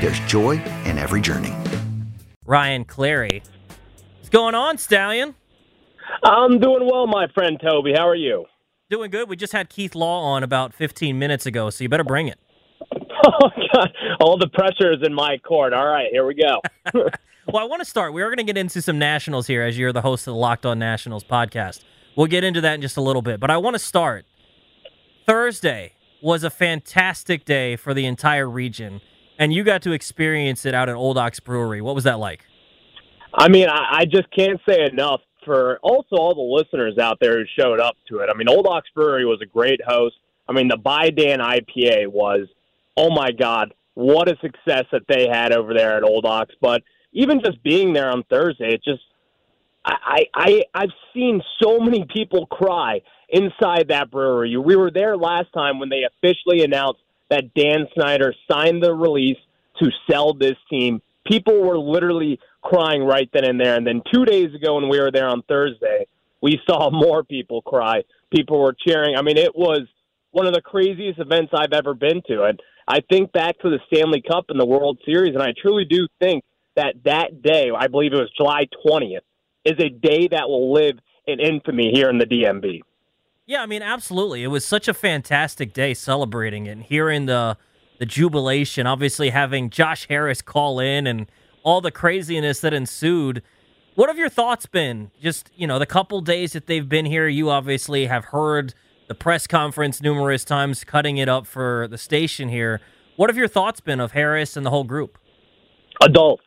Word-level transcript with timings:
there's 0.00 0.20
joy 0.20 0.62
in 0.84 0.98
every 0.98 1.20
journey. 1.20 1.54
Ryan 2.46 2.84
Clary. 2.84 3.42
What's 4.16 4.28
going 4.30 4.54
on, 4.54 4.78
Stallion? 4.78 5.34
I'm 6.22 6.58
doing 6.58 6.88
well, 6.90 7.06
my 7.06 7.26
friend 7.34 7.58
Tobi. 7.60 7.96
How 7.96 8.08
are 8.08 8.14
you? 8.14 8.46
Doing 8.90 9.10
good. 9.10 9.28
We 9.28 9.36
just 9.36 9.52
had 9.52 9.68
Keith 9.68 9.94
Law 9.94 10.22
on 10.22 10.42
about 10.42 10.72
15 10.72 11.18
minutes 11.18 11.44
ago, 11.44 11.68
so 11.70 11.84
you 11.84 11.88
better 11.88 12.04
bring 12.04 12.28
it. 12.28 12.38
Oh, 13.30 13.50
God. 13.74 13.90
All 14.20 14.38
the 14.38 14.48
pressure 14.48 14.92
is 14.92 15.00
in 15.02 15.12
my 15.12 15.36
court. 15.38 15.72
All 15.74 15.86
right, 15.86 16.06
here 16.10 16.24
we 16.24 16.34
go. 16.34 16.62
well, 16.94 17.62
I 17.62 17.64
want 17.64 17.80
to 17.80 17.84
start. 17.84 18.12
We 18.12 18.22
are 18.22 18.28
going 18.28 18.38
to 18.38 18.44
get 18.44 18.56
into 18.56 18.80
some 18.80 18.98
nationals 18.98 19.46
here 19.46 19.62
as 19.62 19.76
you're 19.76 19.92
the 19.92 20.00
host 20.00 20.26
of 20.26 20.32
the 20.32 20.38
Locked 20.38 20.64
On 20.64 20.78
Nationals 20.78 21.24
podcast. 21.24 21.82
We'll 22.16 22.28
get 22.28 22.42
into 22.42 22.60
that 22.62 22.74
in 22.74 22.80
just 22.80 22.96
a 22.96 23.00
little 23.00 23.20
bit, 23.20 23.38
but 23.38 23.50
I 23.50 23.58
want 23.58 23.74
to 23.74 23.78
start. 23.78 24.24
Thursday 25.26 25.92
was 26.22 26.42
a 26.42 26.48
fantastic 26.48 27.44
day 27.44 27.76
for 27.76 27.92
the 27.92 28.06
entire 28.06 28.48
region, 28.48 29.00
and 29.38 29.52
you 29.52 29.64
got 29.64 29.82
to 29.82 29.92
experience 29.92 30.66
it 30.66 30.74
out 30.74 30.88
at 30.88 30.96
Old 30.96 31.16
Ox 31.16 31.40
Brewery. 31.40 31.80
What 31.80 31.94
was 31.94 32.04
that 32.04 32.18
like? 32.18 32.44
I 33.32 33.48
mean, 33.48 33.68
I, 33.68 34.00
I 34.00 34.04
just 34.04 34.30
can't 34.34 34.60
say 34.68 34.84
enough 34.84 35.20
for 35.44 35.78
also 35.82 36.16
all 36.16 36.34
the 36.34 36.40
listeners 36.40 36.98
out 36.98 37.18
there 37.20 37.38
who 37.38 37.44
showed 37.58 37.80
up 37.80 37.96
to 38.08 38.18
it. 38.18 38.28
I 38.32 38.36
mean, 38.36 38.48
Old 38.48 38.66
Ox 38.66 38.88
Brewery 38.94 39.24
was 39.24 39.40
a 39.42 39.46
great 39.46 39.80
host. 39.86 40.16
I 40.48 40.52
mean, 40.52 40.68
the 40.68 40.76
By 40.76 41.10
Dan 41.10 41.38
IPA 41.38 42.08
was, 42.08 42.48
oh 42.96 43.10
my 43.10 43.30
God, 43.30 43.72
what 43.94 44.28
a 44.28 44.36
success 44.40 44.84
that 44.92 45.02
they 45.08 45.28
had 45.30 45.52
over 45.52 45.72
there 45.74 45.96
at 45.96 46.02
Old 46.02 46.24
Ox. 46.24 46.54
But 46.60 46.82
even 47.12 47.40
just 47.44 47.62
being 47.62 47.92
there 47.92 48.10
on 48.10 48.24
Thursday, 48.24 48.74
it 48.74 48.82
just, 48.84 49.02
I, 49.84 50.24
I, 50.34 50.62
I've 50.74 50.92
seen 51.14 51.40
so 51.62 51.78
many 51.78 52.04
people 52.12 52.46
cry 52.46 53.00
inside 53.28 53.88
that 53.88 54.10
brewery. 54.10 54.56
We 54.56 54.76
were 54.76 54.90
there 54.90 55.16
last 55.16 55.52
time 55.52 55.78
when 55.78 55.88
they 55.88 56.02
officially 56.04 56.62
announced 56.62 57.00
that 57.30 57.54
Dan 57.54 57.86
Snyder 57.94 58.34
signed 58.50 58.82
the 58.82 58.94
release 58.94 59.38
to 59.80 59.90
sell 60.10 60.34
this 60.34 60.56
team. 60.70 61.00
People 61.26 61.62
were 61.62 61.78
literally 61.78 62.40
crying 62.62 63.02
right 63.02 63.28
then 63.32 63.44
and 63.44 63.60
there. 63.60 63.76
And 63.76 63.86
then 63.86 64.02
two 64.12 64.24
days 64.24 64.54
ago, 64.54 64.76
when 64.76 64.88
we 64.88 65.00
were 65.00 65.10
there 65.10 65.28
on 65.28 65.42
Thursday, 65.42 66.06
we 66.40 66.60
saw 66.68 66.90
more 66.90 67.24
people 67.24 67.62
cry. 67.62 68.02
People 68.34 68.60
were 68.60 68.74
cheering. 68.86 69.16
I 69.16 69.22
mean, 69.22 69.36
it 69.36 69.54
was 69.54 69.82
one 70.30 70.46
of 70.46 70.54
the 70.54 70.60
craziest 70.60 71.18
events 71.18 71.52
I've 71.54 71.72
ever 71.72 71.94
been 71.94 72.22
to. 72.28 72.44
And 72.44 72.60
I 72.86 73.00
think 73.00 73.32
back 73.32 73.58
to 73.60 73.70
the 73.70 73.78
Stanley 73.86 74.22
Cup 74.22 74.46
and 74.48 74.58
the 74.58 74.66
World 74.66 74.98
Series, 75.04 75.34
and 75.34 75.42
I 75.42 75.52
truly 75.60 75.84
do 75.84 76.08
think 76.18 76.44
that 76.76 76.94
that 77.04 77.42
day, 77.42 77.70
I 77.76 77.88
believe 77.88 78.12
it 78.12 78.16
was 78.16 78.30
July 78.36 78.66
20th, 78.86 79.20
is 79.64 79.78
a 79.78 79.88
day 79.88 80.28
that 80.28 80.48
will 80.48 80.72
live 80.72 80.98
in 81.26 81.40
infamy 81.40 81.90
here 81.92 82.08
in 82.08 82.18
the 82.18 82.24
DMV. 82.24 82.80
Yeah, 83.48 83.62
I 83.62 83.66
mean, 83.66 83.80
absolutely. 83.80 84.42
It 84.44 84.48
was 84.48 84.62
such 84.62 84.88
a 84.88 84.94
fantastic 84.94 85.72
day 85.72 85.94
celebrating 85.94 86.66
it 86.66 86.72
and 86.72 86.82
hearing 86.82 87.24
the 87.24 87.56
the 87.98 88.04
jubilation. 88.04 88.86
Obviously, 88.86 89.30
having 89.30 89.70
Josh 89.70 90.06
Harris 90.06 90.42
call 90.42 90.78
in 90.78 91.06
and 91.06 91.26
all 91.62 91.80
the 91.80 91.90
craziness 91.90 92.60
that 92.60 92.74
ensued. 92.74 93.42
What 93.94 94.10
have 94.10 94.18
your 94.18 94.28
thoughts 94.28 94.66
been? 94.66 95.10
Just 95.18 95.50
you 95.56 95.66
know, 95.66 95.78
the 95.78 95.86
couple 95.86 96.20
days 96.20 96.52
that 96.52 96.66
they've 96.66 96.86
been 96.86 97.06
here. 97.06 97.26
You 97.26 97.48
obviously 97.48 98.04
have 98.04 98.26
heard 98.26 98.74
the 99.08 99.14
press 99.14 99.46
conference 99.46 100.02
numerous 100.02 100.44
times, 100.44 100.84
cutting 100.84 101.16
it 101.16 101.30
up 101.30 101.46
for 101.46 101.88
the 101.88 101.96
station 101.96 102.50
here. 102.50 102.82
What 103.16 103.30
have 103.30 103.38
your 103.38 103.48
thoughts 103.48 103.80
been 103.80 103.98
of 103.98 104.12
Harris 104.12 104.58
and 104.58 104.66
the 104.66 104.70
whole 104.70 104.84
group? 104.84 105.16
Adults. 106.02 106.44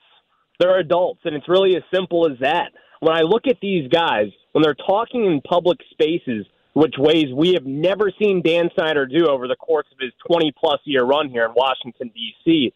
They're 0.59 0.77
adults, 0.77 1.21
and 1.25 1.35
it's 1.35 1.49
really 1.49 1.75
as 1.75 1.83
simple 1.91 2.31
as 2.31 2.37
that. 2.41 2.73
When 2.99 3.15
I 3.15 3.21
look 3.21 3.47
at 3.47 3.57
these 3.59 3.87
guys, 3.87 4.27
when 4.51 4.61
they're 4.61 4.75
talking 4.75 5.25
in 5.25 5.41
public 5.41 5.79
spaces, 5.89 6.45
which 6.73 6.95
ways 6.97 7.25
we 7.35 7.53
have 7.53 7.65
never 7.65 8.11
seen 8.19 8.41
Dan 8.41 8.69
Snyder 8.75 9.05
do 9.05 9.27
over 9.27 9.47
the 9.47 9.55
course 9.55 9.87
of 9.91 9.97
his 9.99 10.11
20 10.27 10.53
plus 10.57 10.79
year 10.85 11.03
run 11.03 11.29
here 11.29 11.45
in 11.45 11.53
Washington, 11.53 12.11
D.C. 12.13 12.73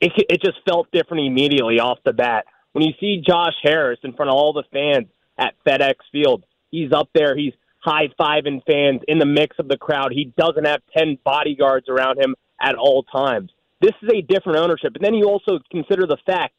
It, 0.00 0.12
it 0.28 0.42
just 0.42 0.58
felt 0.68 0.90
different 0.92 1.26
immediately 1.26 1.80
off 1.80 1.98
the 2.04 2.12
bat. 2.12 2.44
When 2.72 2.84
you 2.84 2.92
see 3.00 3.22
Josh 3.26 3.54
Harris 3.62 3.98
in 4.02 4.12
front 4.12 4.30
of 4.30 4.36
all 4.36 4.52
the 4.52 4.64
fans 4.72 5.08
at 5.38 5.54
FedEx 5.66 5.94
Field, 6.12 6.44
he's 6.70 6.92
up 6.92 7.08
there, 7.14 7.36
he's 7.36 7.54
high 7.80 8.08
fiving 8.20 8.62
fans 8.66 9.00
in 9.08 9.18
the 9.18 9.26
mix 9.26 9.56
of 9.58 9.68
the 9.68 9.78
crowd. 9.78 10.12
He 10.12 10.32
doesn't 10.36 10.66
have 10.66 10.80
10 10.96 11.18
bodyguards 11.24 11.88
around 11.88 12.20
him 12.20 12.34
at 12.60 12.74
all 12.74 13.02
times. 13.04 13.50
This 13.80 13.94
is 14.02 14.10
a 14.12 14.22
different 14.22 14.58
ownership. 14.58 14.94
And 14.94 15.04
then 15.04 15.14
you 15.14 15.26
also 15.26 15.58
consider 15.70 16.06
the 16.06 16.18
fact 16.26 16.54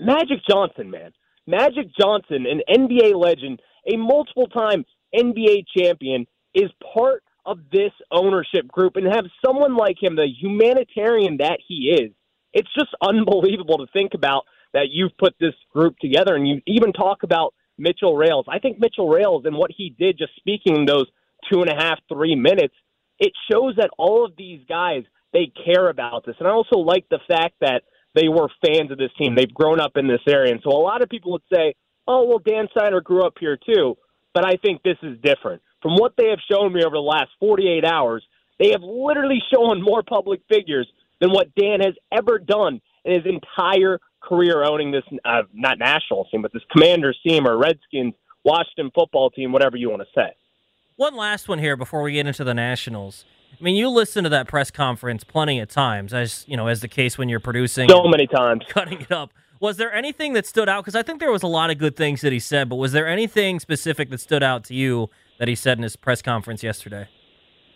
Magic 0.00 0.38
Johnson, 0.48 0.90
man. 0.90 1.12
Magic 1.46 1.86
Johnson, 1.98 2.46
an 2.46 2.62
NBA 2.68 3.14
legend, 3.14 3.60
a 3.86 3.96
multiple 3.96 4.46
time 4.46 4.84
NBA 5.14 5.64
champion, 5.76 6.26
is 6.54 6.70
part 6.94 7.22
of 7.46 7.58
this 7.72 7.92
ownership 8.10 8.68
group 8.68 8.96
and 8.96 9.06
have 9.06 9.24
someone 9.44 9.76
like 9.76 9.96
him, 10.00 10.16
the 10.16 10.28
humanitarian 10.40 11.38
that 11.38 11.58
he 11.66 11.90
is. 11.90 12.12
It's 12.52 12.68
just 12.76 12.90
unbelievable 13.02 13.78
to 13.78 13.86
think 13.92 14.12
about 14.14 14.44
that 14.72 14.88
you've 14.90 15.16
put 15.18 15.34
this 15.40 15.54
group 15.72 15.96
together 15.98 16.34
and 16.34 16.46
you 16.46 16.60
even 16.66 16.92
talk 16.92 17.22
about 17.22 17.54
Mitchell 17.78 18.16
Rales. 18.16 18.46
I 18.48 18.58
think 18.58 18.78
Mitchell 18.78 19.08
Rales 19.08 19.44
and 19.46 19.56
what 19.56 19.70
he 19.76 19.94
did 19.98 20.18
just 20.18 20.36
speaking 20.36 20.84
those 20.86 21.06
two 21.50 21.60
and 21.60 21.70
a 21.70 21.74
half, 21.74 21.98
three 22.12 22.36
minutes, 22.36 22.74
it 23.18 23.32
shows 23.50 23.74
that 23.76 23.90
all 23.98 24.24
of 24.24 24.32
these 24.36 24.60
guys, 24.68 25.02
they 25.32 25.52
care 25.64 25.88
about 25.88 26.26
this. 26.26 26.36
And 26.38 26.48
I 26.48 26.50
also 26.50 26.78
like 26.78 27.06
the 27.08 27.20
fact 27.28 27.54
that 27.60 27.82
they 28.14 28.28
were 28.28 28.48
fans 28.64 28.90
of 28.90 28.98
this 28.98 29.10
team. 29.18 29.34
They've 29.34 29.52
grown 29.52 29.80
up 29.80 29.92
in 29.96 30.08
this 30.08 30.20
area. 30.28 30.52
And 30.52 30.60
so 30.62 30.70
a 30.70 30.82
lot 30.82 31.02
of 31.02 31.08
people 31.08 31.32
would 31.32 31.42
say, 31.52 31.74
oh, 32.06 32.26
well, 32.26 32.40
Dan 32.40 32.66
Snyder 32.72 33.00
grew 33.00 33.24
up 33.24 33.34
here 33.38 33.56
too 33.56 33.96
but 34.34 34.44
I 34.44 34.56
think 34.56 34.82
this 34.82 34.98
is 35.02 35.18
different. 35.22 35.62
From 35.82 35.96
what 35.96 36.14
they 36.16 36.28
have 36.28 36.38
shown 36.50 36.72
me 36.72 36.82
over 36.84 36.96
the 36.96 37.00
last 37.00 37.30
48 37.40 37.84
hours, 37.84 38.22
they 38.58 38.70
have 38.70 38.82
literally 38.82 39.42
shown 39.52 39.82
more 39.82 40.02
public 40.02 40.40
figures 40.48 40.88
than 41.20 41.30
what 41.30 41.54
Dan 41.54 41.80
has 41.80 41.94
ever 42.12 42.38
done 42.38 42.80
in 43.04 43.12
his 43.12 43.24
entire 43.26 43.98
career 44.20 44.64
owning 44.64 44.90
this, 44.90 45.04
uh, 45.24 45.42
not 45.52 45.78
national 45.78 46.26
team, 46.26 46.42
but 46.42 46.52
this 46.52 46.62
Commanders 46.70 47.18
team 47.26 47.46
or 47.46 47.56
Redskins, 47.56 48.14
Washington 48.44 48.90
football 48.94 49.30
team, 49.30 49.52
whatever 49.52 49.76
you 49.76 49.90
want 49.90 50.02
to 50.02 50.08
say. 50.14 50.34
One 50.96 51.16
last 51.16 51.48
one 51.48 51.58
here 51.58 51.76
before 51.76 52.02
we 52.02 52.12
get 52.12 52.26
into 52.26 52.44
the 52.44 52.54
Nationals. 52.54 53.24
I 53.58 53.62
mean, 53.62 53.74
you 53.74 53.88
listen 53.88 54.24
to 54.24 54.30
that 54.30 54.46
press 54.46 54.70
conference 54.70 55.24
plenty 55.24 55.60
of 55.60 55.68
times, 55.68 56.14
as 56.14 56.44
you 56.46 56.56
know, 56.56 56.66
as 56.66 56.80
the 56.80 56.88
case 56.88 57.18
when 57.18 57.28
you're 57.28 57.40
producing 57.40 57.88
so 57.88 58.04
many 58.04 58.26
times, 58.26 58.64
cutting 58.68 59.00
it 59.00 59.12
up. 59.12 59.32
Was 59.60 59.76
there 59.76 59.92
anything 59.92 60.32
that 60.32 60.46
stood 60.46 60.70
out? 60.70 60.82
Because 60.82 60.94
I 60.96 61.02
think 61.02 61.20
there 61.20 61.30
was 61.30 61.42
a 61.42 61.46
lot 61.46 61.70
of 61.70 61.76
good 61.76 61.94
things 61.94 62.22
that 62.22 62.32
he 62.32 62.40
said, 62.40 62.70
but 62.70 62.76
was 62.76 62.92
there 62.92 63.06
anything 63.06 63.60
specific 63.60 64.08
that 64.08 64.18
stood 64.18 64.42
out 64.42 64.64
to 64.64 64.74
you 64.74 65.10
that 65.38 65.48
he 65.48 65.54
said 65.54 65.76
in 65.76 65.82
his 65.82 65.96
press 65.96 66.22
conference 66.22 66.62
yesterday? 66.62 67.08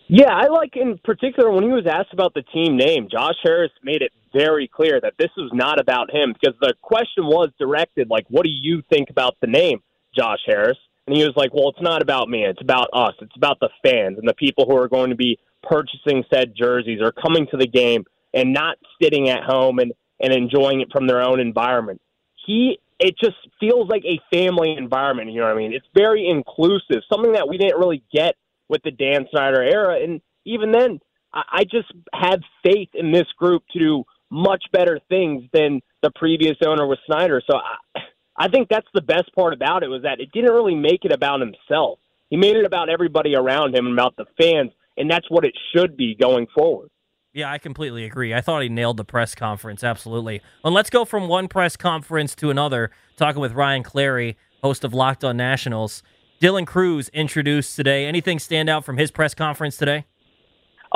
Yeah, 0.07 0.33
I 0.33 0.47
like 0.47 0.75
in 0.75 0.97
particular 1.03 1.51
when 1.51 1.63
he 1.63 1.69
was 1.69 1.85
asked 1.87 2.11
about 2.11 2.33
the 2.33 2.41
team 2.41 2.75
name. 2.75 3.07
Josh 3.11 3.35
Harris 3.43 3.71
made 3.83 4.01
it 4.01 4.11
very 4.33 4.67
clear 4.67 4.99
that 4.99 5.13
this 5.19 5.29
was 5.37 5.51
not 5.53 5.79
about 5.79 6.11
him 6.11 6.33
because 6.33 6.55
the 6.59 6.73
question 6.81 7.25
was 7.25 7.49
directed 7.59 8.09
like, 8.09 8.25
"What 8.29 8.43
do 8.43 8.51
you 8.51 8.81
think 8.91 9.11
about 9.11 9.35
the 9.41 9.47
name 9.47 9.81
Josh 10.15 10.41
Harris?" 10.45 10.77
And 11.07 11.15
he 11.15 11.23
was 11.23 11.33
like, 11.35 11.53
"Well, 11.53 11.69
it's 11.69 11.81
not 11.81 12.01
about 12.01 12.29
me. 12.29 12.45
It's 12.45 12.61
about 12.61 12.89
us. 12.93 13.13
It's 13.21 13.35
about 13.35 13.59
the 13.59 13.69
fans 13.83 14.17
and 14.17 14.27
the 14.27 14.33
people 14.33 14.65
who 14.65 14.77
are 14.77 14.87
going 14.87 15.09
to 15.09 15.15
be 15.15 15.39
purchasing 15.63 16.23
said 16.31 16.53
jerseys 16.55 16.99
or 17.01 17.11
coming 17.11 17.47
to 17.47 17.57
the 17.57 17.67
game 17.67 18.05
and 18.33 18.53
not 18.53 18.77
sitting 19.01 19.29
at 19.29 19.43
home 19.43 19.79
and 19.79 19.91
and 20.19 20.33
enjoying 20.33 20.81
it 20.81 20.91
from 20.91 21.07
their 21.07 21.21
own 21.21 21.39
environment." 21.39 22.01
He 22.45 22.79
it 22.99 23.17
just 23.17 23.35
feels 23.59 23.89
like 23.89 24.03
a 24.05 24.19
family 24.33 24.75
environment. 24.77 25.31
You 25.31 25.41
know 25.41 25.47
what 25.47 25.55
I 25.55 25.57
mean? 25.57 25.73
It's 25.73 25.87
very 25.93 26.27
inclusive, 26.27 27.03
something 27.11 27.33
that 27.33 27.47
we 27.47 27.57
didn't 27.57 27.77
really 27.77 28.03
get 28.13 28.35
with 28.69 28.81
the 28.83 28.91
Dan 28.91 29.27
Snyder 29.31 29.61
era. 29.61 29.99
And 30.01 30.21
even 30.45 30.71
then, 30.71 30.99
I, 31.33 31.43
I 31.51 31.63
just 31.63 31.91
had 32.13 32.41
faith 32.63 32.89
in 32.93 33.11
this 33.11 33.27
group 33.37 33.63
to 33.73 33.79
do 33.79 34.03
much 34.31 34.63
better 34.71 34.99
things 35.09 35.43
than 35.53 35.81
the 36.01 36.11
previous 36.15 36.57
owner 36.65 36.87
with 36.87 36.99
Snyder. 37.05 37.41
So 37.49 37.57
I, 37.57 38.01
I 38.37 38.47
think 38.47 38.69
that's 38.69 38.87
the 38.93 39.01
best 39.01 39.33
part 39.35 39.53
about 39.53 39.83
it 39.83 39.87
was 39.87 40.03
that 40.03 40.19
it 40.19 40.31
didn't 40.31 40.53
really 40.53 40.75
make 40.75 41.05
it 41.05 41.11
about 41.11 41.41
himself. 41.41 41.99
He 42.29 42.37
made 42.37 42.55
it 42.55 42.65
about 42.65 42.89
everybody 42.89 43.35
around 43.35 43.75
him 43.75 43.85
and 43.85 43.93
about 43.97 44.15
the 44.15 44.25
fans, 44.39 44.71
and 44.97 45.09
that's 45.09 45.29
what 45.29 45.45
it 45.45 45.53
should 45.73 45.95
be 45.95 46.15
going 46.15 46.47
forward. 46.55 46.89
Yeah, 47.35 47.51
I 47.51 47.57
completely 47.57 48.05
agree. 48.05 48.33
I 48.33 48.39
thought 48.39 48.63
he 48.63 48.69
nailed 48.69 48.95
the 48.95 49.03
press 49.03 49.35
conference, 49.35 49.83
absolutely. 49.83 50.41
And 50.63 50.73
let's 50.73 50.89
go 50.89 51.03
from 51.03 51.27
one 51.27 51.49
press 51.49 51.75
conference 51.75 52.33
to 52.35 52.49
another, 52.49 52.91
talking 53.17 53.41
with 53.41 53.51
Ryan 53.51 53.83
Clary, 53.83 54.37
host 54.63 54.85
of 54.85 54.93
Locked 54.93 55.25
On 55.25 55.35
Nationals. 55.35 56.01
Dylan 56.41 56.65
Crews 56.65 57.09
introduced 57.09 57.75
today. 57.75 58.05
Anything 58.05 58.39
stand 58.39 58.69
out 58.69 58.85
from 58.85 58.95
his 58.95 59.11
press 59.11 59.33
conference 59.33 59.75
today? 59.75 60.05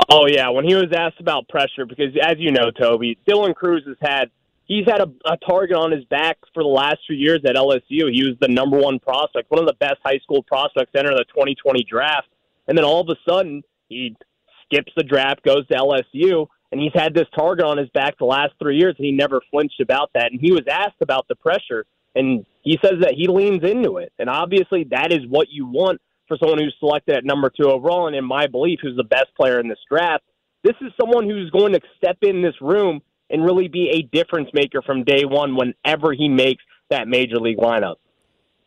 Oh 0.08 0.26
yeah, 0.26 0.48
when 0.48 0.64
he 0.64 0.74
was 0.74 0.90
asked 0.96 1.20
about 1.20 1.46
pressure, 1.50 1.84
because 1.84 2.16
as 2.22 2.36
you 2.38 2.52
know, 2.52 2.70
Tobi, 2.70 3.18
Dylan 3.28 3.54
Crews 3.54 3.84
has 3.86 3.98
had 4.00 4.30
he's 4.64 4.86
had 4.86 5.02
a, 5.02 5.12
a 5.30 5.36
target 5.46 5.76
on 5.76 5.92
his 5.92 6.06
back 6.06 6.38
for 6.54 6.62
the 6.62 6.70
last 6.70 7.00
few 7.06 7.16
years 7.16 7.40
at 7.44 7.54
LSU. 7.54 8.10
He 8.10 8.24
was 8.24 8.36
the 8.40 8.48
number 8.48 8.78
one 8.78 8.98
prospect, 8.98 9.50
one 9.50 9.60
of 9.60 9.66
the 9.66 9.74
best 9.74 9.98
high 10.02 10.20
school 10.22 10.42
prospects 10.42 10.92
enter 10.96 11.10
the 11.10 11.26
2020 11.28 11.84
draft, 11.84 12.28
and 12.66 12.78
then 12.78 12.84
all 12.86 13.02
of 13.02 13.10
a 13.10 13.30
sudden 13.30 13.62
he 13.90 14.16
skips 14.70 14.92
the 14.96 15.02
draft, 15.02 15.42
goes 15.42 15.66
to 15.68 15.74
LSU, 15.74 16.46
and 16.72 16.80
he's 16.80 16.92
had 16.94 17.14
this 17.14 17.26
target 17.34 17.64
on 17.64 17.78
his 17.78 17.88
back 17.90 18.16
the 18.18 18.24
last 18.24 18.52
three 18.60 18.78
years, 18.78 18.94
and 18.98 19.04
he 19.04 19.12
never 19.12 19.40
flinched 19.50 19.80
about 19.80 20.10
that. 20.14 20.30
And 20.30 20.40
he 20.40 20.52
was 20.52 20.62
asked 20.70 21.00
about 21.02 21.26
the 21.28 21.34
pressure, 21.34 21.84
and 22.14 22.46
he 22.62 22.78
says 22.82 23.00
that 23.00 23.14
he 23.16 23.26
leans 23.26 23.64
into 23.64 23.98
it. 23.98 24.12
And 24.18 24.30
obviously, 24.30 24.84
that 24.90 25.12
is 25.12 25.20
what 25.28 25.48
you 25.50 25.66
want 25.66 26.00
for 26.28 26.36
someone 26.36 26.58
who's 26.58 26.76
selected 26.78 27.16
at 27.16 27.24
number 27.24 27.50
two 27.50 27.68
overall, 27.68 28.06
and 28.06 28.14
in 28.14 28.24
my 28.24 28.46
belief, 28.46 28.78
who's 28.82 28.96
the 28.96 29.04
best 29.04 29.34
player 29.36 29.58
in 29.58 29.68
this 29.68 29.78
draft. 29.90 30.22
This 30.62 30.76
is 30.80 30.92
someone 31.00 31.28
who's 31.28 31.50
going 31.50 31.72
to 31.72 31.80
step 31.96 32.18
in 32.22 32.42
this 32.42 32.54
room 32.60 33.00
and 33.30 33.44
really 33.44 33.68
be 33.68 33.90
a 33.90 34.02
difference 34.02 34.50
maker 34.52 34.82
from 34.82 35.04
day 35.04 35.24
one 35.24 35.56
whenever 35.56 36.12
he 36.12 36.28
makes 36.28 36.62
that 36.90 37.08
major 37.08 37.36
league 37.36 37.58
lineup. 37.58 37.96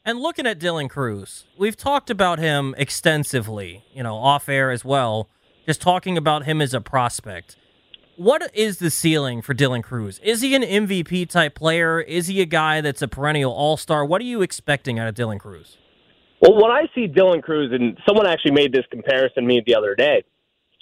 And 0.06 0.20
looking 0.20 0.46
at 0.46 0.60
Dylan 0.60 0.90
Crews, 0.90 1.46
we've 1.58 1.78
talked 1.78 2.10
about 2.10 2.40
him 2.40 2.76
extensively, 2.78 3.86
you 3.94 4.04
know, 4.04 4.16
off 4.16 4.50
air 4.50 4.72
as 4.72 4.84
well 4.84 5.30
just 5.66 5.82
talking 5.82 6.18
about 6.18 6.46
him 6.46 6.62
as 6.62 6.74
a 6.74 6.82
prospect. 6.82 7.56
What 8.16 8.52
is 8.54 8.78
the 8.78 8.92
ceiling 8.92 9.42
for 9.42 9.56
Dylan 9.56 9.84
Crews? 9.84 10.20
Is 10.24 10.42
he 10.42 10.54
an 10.54 10.62
MVP 10.62 11.30
type 11.30 11.56
player? 11.56 12.00
Is 12.00 12.28
he 12.28 12.42
a 12.42 12.46
guy 12.46 12.80
that's 12.82 13.02
a 13.02 13.08
perennial 13.08 13.52
all 13.52 13.76
star? 13.76 14.06
What 14.06 14.22
are 14.22 14.26
you 14.26 14.42
expecting 14.42 15.00
out 15.00 15.08
of 15.08 15.16
Dylan 15.16 15.40
Crews? 15.40 15.78
Well, 16.40 16.62
when 16.62 16.72
I 16.72 16.84
see 16.94 17.08
Dylan 17.08 17.42
Crews, 17.42 17.72
and 17.72 17.98
someone 18.08 18.28
actually 18.28 18.52
made 18.52 18.74
this 18.74 18.86
comparison 18.92 19.36
to 19.36 19.42
me 19.42 19.64
the 19.66 19.76
other 19.76 19.96
day, 19.96 20.24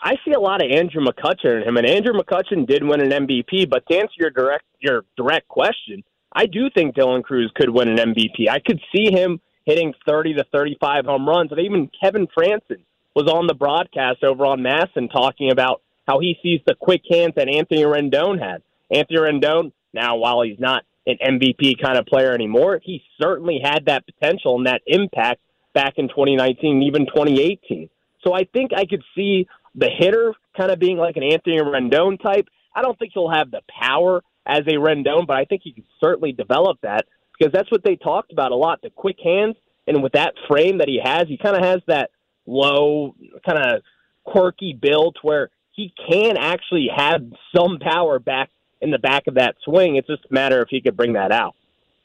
I 0.02 0.16
see 0.26 0.32
a 0.32 0.40
lot 0.40 0.66
of 0.66 0.72
Andrew 0.72 1.02
McCutchen 1.06 1.62
in 1.62 1.68
him, 1.68 1.78
and 1.78 1.86
Andrew 1.86 2.14
McCutchen 2.14 2.68
did 2.68 2.84
win 2.84 3.00
an 3.00 3.12
MVP. 3.12 3.70
But 3.70 3.86
to 3.88 3.98
answer 3.98 4.16
your 4.18 4.32
direct 4.32 4.66
your 4.80 5.06
direct 5.16 5.48
question, 5.48 6.04
I 6.34 6.48
do 6.48 6.70
think 6.74 6.96
Dylan 6.96 7.24
Crews 7.24 7.52
could 7.56 7.70
win 7.70 7.88
an 7.88 7.98
MVP. 7.98 8.50
I 8.50 8.60
could 8.60 8.82
see 8.94 9.12
him 9.12 9.40
hitting 9.66 9.94
30 10.08 10.34
to 10.34 10.44
35 10.52 11.06
home 11.06 11.30
runs, 11.30 11.52
and 11.52 11.62
even 11.62 11.90
Kevin 12.02 12.28
Frandsen 12.28 12.82
was 13.16 13.28
on 13.28 13.48
the 13.48 13.54
broadcast 13.54 14.24
over 14.24 14.46
on 14.46 14.60
MASN 14.60 15.12
talking 15.12 15.52
about 15.52 15.82
how 16.08 16.20
he 16.20 16.38
sees 16.42 16.62
the 16.66 16.76
quick 16.76 17.02
hands 17.10 17.34
that 17.36 17.48
Anthony 17.48 17.84
Rendon 17.84 18.40
had. 18.40 18.62
Anthony 18.90 19.20
Rendon, 19.20 19.72
now 19.94 20.18
while 20.18 20.42
he's 20.42 20.60
not 20.60 20.84
an 21.06 21.18
MVP 21.24 21.82
kind 21.82 21.98
of 21.98 22.06
player 22.06 22.34
anymore, 22.34 22.80
he 22.84 23.02
certainly 23.22 23.60
had 23.64 23.86
that 23.86 24.06
potential 24.06 24.56
and 24.58 24.68
that 24.68 24.82
impact 24.86 25.42
back 25.74 25.94
in 25.98 26.08
2019, 26.10 26.82
even 26.84 27.06
2018. 27.06 27.90
So 28.24 28.34
I 28.34 28.44
think 28.46 28.72
I 28.76 28.86
could 28.86 29.04
see 29.16 29.48
the 29.76 29.90
hitter 29.90 30.34
kind 30.56 30.72
of 30.72 30.80
being 30.80 30.98
like 30.98 31.18
an 31.18 31.24
Anthony 31.24 31.60
Rendon 31.60 32.22
type. 32.22 32.48
I 32.76 32.82
don't 32.82 32.98
think 33.00 33.12
he'll 33.14 33.32
have 33.32 33.52
the 33.52 33.62
power 33.68 34.24
as 34.46 34.62
a 34.62 34.74
Rendon, 34.74 35.28
but 35.28 35.38
I 35.38 35.46
think 35.46 35.62
he 35.64 35.72
could 35.72 35.86
certainly 36.00 36.32
develop 36.32 36.80
that 36.82 37.06
because 37.38 37.52
that's 37.54 37.72
what 37.72 37.84
they 37.84 37.96
talked 37.96 38.32
about 38.32 38.52
a 38.52 38.56
lot 38.56 38.82
the 38.82 38.90
quick 38.90 39.18
hands. 39.24 39.56
And 39.88 40.04
with 40.04 40.14
that 40.14 40.34
frame 40.48 40.78
that 40.78 40.88
he 40.88 41.00
has, 41.04 41.28
he 41.28 41.38
kind 41.38 41.56
of 41.56 41.64
has 41.64 41.82
that 41.88 42.12
low, 42.52 43.16
kind 43.46 43.58
of 43.58 43.82
quirky 44.24 44.78
build 44.80 45.18
where 45.22 45.50
he 45.72 45.94
can 46.10 46.38
actually 46.38 46.90
have 46.96 47.22
some 47.56 47.80
power 47.80 48.20
back 48.20 48.50
in 48.82 48.92
the 48.92 49.00
back 49.00 49.28
of 49.28 49.36
that 49.36 49.56
swing. 49.64 49.96
It's 49.96 50.08
just 50.08 50.26
a 50.30 50.34
matter 50.34 50.62
if 50.62 50.68
he 50.70 50.82
could 50.82 50.98
bring 50.98 51.14
that 51.14 51.32
out. 51.32 51.56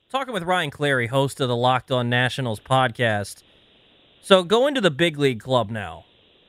Talking 0.08 0.32
with 0.32 0.44
Ryan 0.44 0.70
Clary, 0.70 1.08
host 1.08 1.40
of 1.40 1.48
the 1.48 1.56
Locked 1.56 1.90
On 1.90 2.08
Nationals 2.08 2.60
podcast. 2.60 3.42
So 4.22 4.44
going 4.44 4.74
to 4.74 4.80
the 4.80 4.90
big 4.90 5.18
league 5.18 5.40
club 5.40 5.70
now. 5.70 6.04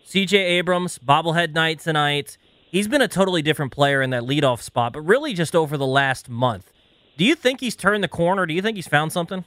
CJ 0.05 0.33
Abrams, 0.33 0.99
bobblehead 0.99 1.53
night 1.53 1.79
tonight. 1.79 2.37
He's 2.69 2.87
been 2.87 3.01
a 3.01 3.07
totally 3.07 3.41
different 3.41 3.71
player 3.71 4.01
in 4.01 4.11
that 4.11 4.23
leadoff 4.23 4.61
spot, 4.61 4.93
but 4.93 5.01
really 5.01 5.33
just 5.33 5.55
over 5.55 5.75
the 5.75 5.87
last 5.87 6.29
month. 6.29 6.71
Do 7.17 7.25
you 7.25 7.33
think 7.33 7.59
he's 7.59 7.75
turned 7.75 8.03
the 8.03 8.07
corner? 8.07 8.45
Do 8.45 8.53
you 8.53 8.61
think 8.61 8.75
he's 8.75 8.87
found 8.87 9.11
something? 9.11 9.43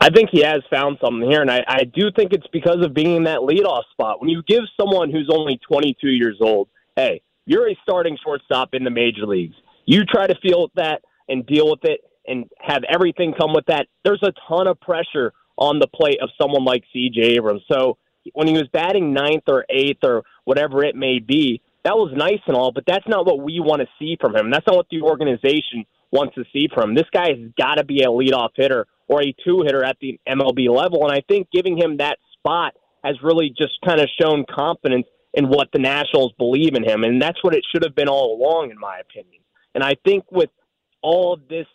I 0.00 0.10
think 0.10 0.30
he 0.30 0.42
has 0.42 0.60
found 0.70 0.98
something 1.02 1.28
here, 1.28 1.40
and 1.40 1.50
I, 1.50 1.64
I 1.66 1.84
do 1.84 2.10
think 2.14 2.32
it's 2.32 2.46
because 2.52 2.84
of 2.84 2.94
being 2.94 3.16
in 3.16 3.24
that 3.24 3.40
leadoff 3.40 3.82
spot. 3.90 4.20
When 4.20 4.30
you 4.30 4.42
give 4.46 4.62
someone 4.80 5.10
who's 5.10 5.28
only 5.32 5.58
22 5.68 6.08
years 6.08 6.36
old, 6.40 6.68
hey, 6.94 7.22
you're 7.46 7.68
a 7.68 7.76
starting 7.82 8.16
shortstop 8.22 8.74
in 8.74 8.84
the 8.84 8.90
major 8.90 9.26
leagues. 9.26 9.56
You 9.86 10.04
try 10.04 10.26
to 10.26 10.36
feel 10.40 10.70
that 10.76 11.02
and 11.28 11.44
deal 11.46 11.68
with 11.68 11.84
it 11.84 12.00
and 12.26 12.44
have 12.60 12.82
everything 12.88 13.34
come 13.38 13.52
with 13.52 13.66
that. 13.66 13.86
There's 14.04 14.22
a 14.22 14.32
ton 14.48 14.68
of 14.68 14.80
pressure 14.80 15.32
on 15.56 15.80
the 15.80 15.88
plate 15.88 16.18
of 16.22 16.28
someone 16.40 16.64
like 16.64 16.84
C.J. 16.92 17.20
Abrams. 17.20 17.62
So 17.70 17.96
when 18.34 18.46
he 18.46 18.52
was 18.52 18.68
batting 18.72 19.12
ninth 19.12 19.44
or 19.48 19.64
eighth 19.68 20.04
or 20.04 20.22
whatever 20.44 20.84
it 20.84 20.94
may 20.94 21.18
be, 21.18 21.60
that 21.84 21.96
was 21.96 22.12
nice 22.14 22.40
and 22.46 22.56
all, 22.56 22.70
but 22.70 22.84
that's 22.86 23.08
not 23.08 23.26
what 23.26 23.40
we 23.40 23.60
want 23.60 23.80
to 23.80 23.88
see 23.98 24.16
from 24.20 24.36
him. 24.36 24.50
That's 24.50 24.66
not 24.66 24.76
what 24.76 24.86
the 24.90 25.00
organization 25.00 25.86
wants 26.12 26.34
to 26.34 26.44
see 26.52 26.68
from 26.72 26.90
him. 26.90 26.94
This 26.94 27.08
guy 27.12 27.30
has 27.30 27.50
got 27.58 27.76
to 27.76 27.84
be 27.84 28.02
a 28.02 28.08
leadoff 28.08 28.50
hitter 28.54 28.86
or 29.08 29.22
a 29.22 29.34
two 29.44 29.62
hitter 29.64 29.84
at 29.84 29.96
the 30.00 30.20
MLB 30.28 30.68
level. 30.68 31.04
And 31.06 31.12
I 31.12 31.22
think 31.26 31.48
giving 31.50 31.76
him 31.76 31.96
that 31.96 32.18
spot 32.34 32.74
has 33.04 33.16
really 33.22 33.52
just 33.56 33.72
kind 33.84 34.00
of 34.00 34.08
shown 34.20 34.44
confidence 34.48 35.06
in 35.34 35.48
what 35.48 35.68
the 35.72 35.78
Nationals 35.78 36.32
believe 36.38 36.74
in 36.74 36.84
him. 36.84 37.04
And 37.04 37.20
that's 37.20 37.42
what 37.42 37.54
it 37.54 37.64
should 37.72 37.84
have 37.84 37.94
been 37.94 38.08
all 38.08 38.36
along, 38.36 38.70
in 38.70 38.78
my 38.78 38.98
opinion. 38.98 39.42
And 39.74 39.84
I 39.84 39.94
think 40.04 40.24
with 40.30 40.50
all 41.02 41.32
of 41.32 41.48
this 41.48 41.66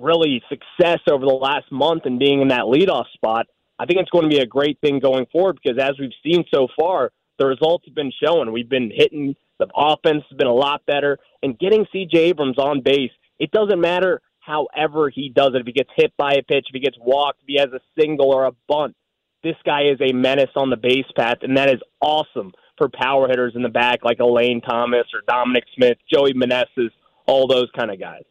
really 0.00 0.42
success 0.48 1.00
over 1.10 1.24
the 1.24 1.32
last 1.32 1.70
month 1.70 2.02
and 2.04 2.18
being 2.18 2.40
in 2.40 2.48
that 2.48 2.62
leadoff 2.62 3.04
spot, 3.12 3.46
I 3.78 3.86
think 3.86 4.00
it's 4.00 4.10
going 4.10 4.24
to 4.24 4.34
be 4.34 4.38
a 4.38 4.46
great 4.46 4.78
thing 4.80 5.00
going 5.00 5.26
forward 5.32 5.58
because 5.62 5.78
as 5.80 5.98
we've 5.98 6.10
seen 6.24 6.44
so 6.52 6.68
far, 6.78 7.10
the 7.38 7.46
results 7.46 7.84
have 7.86 7.94
been 7.94 8.12
showing. 8.22 8.52
We've 8.52 8.68
been 8.68 8.90
hitting, 8.94 9.34
the 9.58 9.66
offense 9.74 10.22
has 10.30 10.36
been 10.36 10.46
a 10.46 10.54
lot 10.54 10.86
better, 10.86 11.18
and 11.42 11.58
getting 11.58 11.84
CJ 11.94 12.14
Abrams 12.14 12.58
on 12.58 12.80
base, 12.82 13.10
it 13.38 13.50
doesn't 13.50 13.80
matter 13.80 14.22
however 14.44 15.10
he 15.10 15.28
does 15.34 15.50
it. 15.54 15.60
If 15.60 15.66
he 15.66 15.72
gets 15.72 15.90
hit 15.96 16.12
by 16.16 16.32
a 16.32 16.42
pitch, 16.42 16.66
if 16.68 16.72
he 16.72 16.80
gets 16.80 16.96
walked, 17.00 17.40
if 17.42 17.46
he 17.46 17.58
has 17.58 17.70
a 17.72 17.80
single 18.00 18.32
or 18.32 18.44
a 18.44 18.52
bunt, 18.68 18.94
this 19.42 19.56
guy 19.64 19.82
is 19.82 19.98
a 20.00 20.12
menace 20.12 20.50
on 20.56 20.70
the 20.70 20.76
base 20.76 21.06
path, 21.16 21.38
and 21.42 21.56
that 21.56 21.68
is 21.68 21.80
awesome 22.00 22.52
for 22.78 22.88
power 22.88 23.28
hitters 23.28 23.52
in 23.54 23.62
the 23.62 23.68
back 23.68 24.00
like 24.02 24.18
a 24.18 24.26
Lane 24.26 24.60
Thomas 24.60 25.06
or 25.12 25.20
Dominic 25.28 25.64
Smith, 25.76 25.98
Joey 26.12 26.32
Meneses, 26.32 26.90
all 27.26 27.46
those 27.46 27.68
kind 27.76 27.90
of 27.90 28.00
guys. 28.00 28.22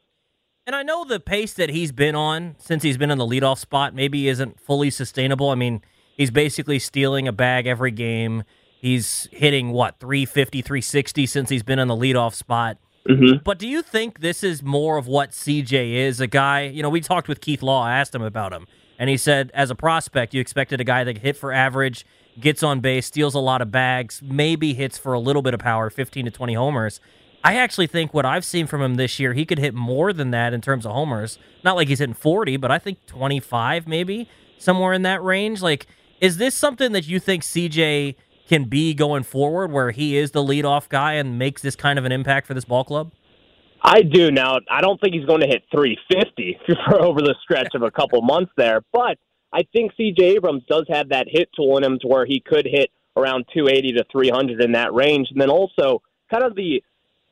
And 0.65 0.75
I 0.75 0.83
know 0.83 1.03
the 1.03 1.19
pace 1.19 1.53
that 1.53 1.69
he's 1.69 1.91
been 1.91 2.15
on 2.15 2.55
since 2.57 2.83
he's 2.83 2.97
been 2.97 3.11
in 3.11 3.17
the 3.17 3.25
leadoff 3.25 3.57
spot 3.57 3.93
maybe 3.93 4.27
isn't 4.27 4.59
fully 4.59 4.89
sustainable. 4.89 5.49
I 5.49 5.55
mean, 5.55 5.81
he's 6.15 6.31
basically 6.31 6.79
stealing 6.79 7.27
a 7.27 7.33
bag 7.33 7.67
every 7.67 7.91
game. 7.91 8.43
He's 8.79 9.27
hitting 9.31 9.71
what 9.71 9.99
350, 9.99 10.61
360 10.61 11.25
since 11.25 11.49
he's 11.49 11.63
been 11.63 11.79
in 11.79 11.87
the 11.87 11.95
leadoff 11.95 12.33
spot. 12.33 12.77
Mm-hmm. 13.09 13.43
But 13.43 13.59
do 13.59 13.67
you 13.67 13.81
think 13.81 14.21
this 14.21 14.43
is 14.43 14.63
more 14.63 14.97
of 14.97 15.07
what 15.07 15.31
CJ 15.31 15.93
is? 15.93 16.21
A 16.21 16.27
guy, 16.27 16.63
you 16.63 16.81
know, 16.81 16.89
we 16.89 17.01
talked 17.01 17.27
with 17.27 17.41
Keith 17.41 17.61
Law, 17.61 17.83
I 17.83 17.97
asked 17.97 18.15
him 18.15 18.21
about 18.21 18.53
him, 18.53 18.65
and 18.97 19.09
he 19.09 19.17
said, 19.17 19.51
as 19.53 19.69
a 19.69 19.75
prospect, 19.75 20.33
you 20.33 20.39
expected 20.39 20.79
a 20.79 20.85
guy 20.85 21.03
that 21.03 21.17
hit 21.17 21.35
for 21.35 21.51
average, 21.51 22.05
gets 22.39 22.63
on 22.63 22.79
base, 22.79 23.05
steals 23.05 23.35
a 23.35 23.39
lot 23.39 23.61
of 23.61 23.71
bags, 23.71 24.21
maybe 24.23 24.73
hits 24.73 24.97
for 24.97 25.13
a 25.13 25.19
little 25.19 25.41
bit 25.41 25.53
of 25.53 25.59
power, 25.59 25.89
15 25.89 26.25
to 26.25 26.31
20 26.31 26.53
homers. 26.53 27.01
I 27.43 27.55
actually 27.55 27.87
think 27.87 28.13
what 28.13 28.25
I've 28.25 28.45
seen 28.45 28.67
from 28.67 28.81
him 28.81 28.95
this 28.95 29.19
year, 29.19 29.33
he 29.33 29.45
could 29.45 29.59
hit 29.59 29.73
more 29.73 30.13
than 30.13 30.31
that 30.31 30.53
in 30.53 30.61
terms 30.61 30.85
of 30.85 30.93
homers. 30.93 31.37
Not 31.63 31.75
like 31.75 31.89
he's 31.89 31.99
hitting 31.99 32.15
40, 32.15 32.55
but 32.55 32.71
I 32.71 32.79
think 32.79 33.05
25 33.05 33.85
maybe, 33.85 34.29
somewhere 34.57 34.93
in 34.93 35.01
that 35.01 35.21
range. 35.21 35.61
Like, 35.61 35.87
is 36.21 36.37
this 36.37 36.55
something 36.55 36.93
that 36.93 37.05
you 37.05 37.19
think 37.19 37.43
CJ 37.43 38.15
can 38.47 38.65
be 38.65 38.93
going 38.93 39.23
forward, 39.23 39.71
where 39.71 39.91
he 39.91 40.17
is 40.17 40.31
the 40.31 40.43
leadoff 40.43 40.89
guy 40.89 41.13
and 41.13 41.39
makes 41.39 41.61
this 41.61 41.75
kind 41.75 41.97
of 41.97 42.05
an 42.05 42.11
impact 42.11 42.47
for 42.47 42.53
this 42.53 42.65
ball 42.65 42.83
club? 42.83 43.11
I 43.81 44.01
do 44.01 44.31
now. 44.31 44.59
I 44.69 44.81
don't 44.81 44.99
think 45.01 45.13
he's 45.13 45.25
going 45.25 45.41
to 45.41 45.47
hit 45.47 45.63
350 45.71 46.59
for 46.87 47.01
over 47.01 47.19
the 47.21 47.35
stretch 47.43 47.75
of 47.75 47.81
a 47.81 47.91
couple 47.91 48.21
months 48.23 48.51
there, 48.55 48.81
but 48.93 49.17
I 49.51 49.63
think 49.71 49.91
C.J. 49.97 50.35
Abrams 50.35 50.63
does 50.67 50.85
have 50.89 51.09
that 51.09 51.27
hit 51.29 51.49
tool 51.55 51.77
in 51.77 51.83
him 51.83 51.99
to 51.99 52.07
where 52.07 52.25
he 52.25 52.39
could 52.39 52.65
hit 52.65 52.89
around 53.15 53.45
280 53.53 53.93
to 53.93 54.05
300 54.11 54.61
in 54.61 54.71
that 54.71 54.93
range, 54.93 55.27
and 55.29 55.39
then 55.39 55.49
also 55.49 56.01
kind 56.31 56.43
of 56.43 56.55
the 56.55 56.83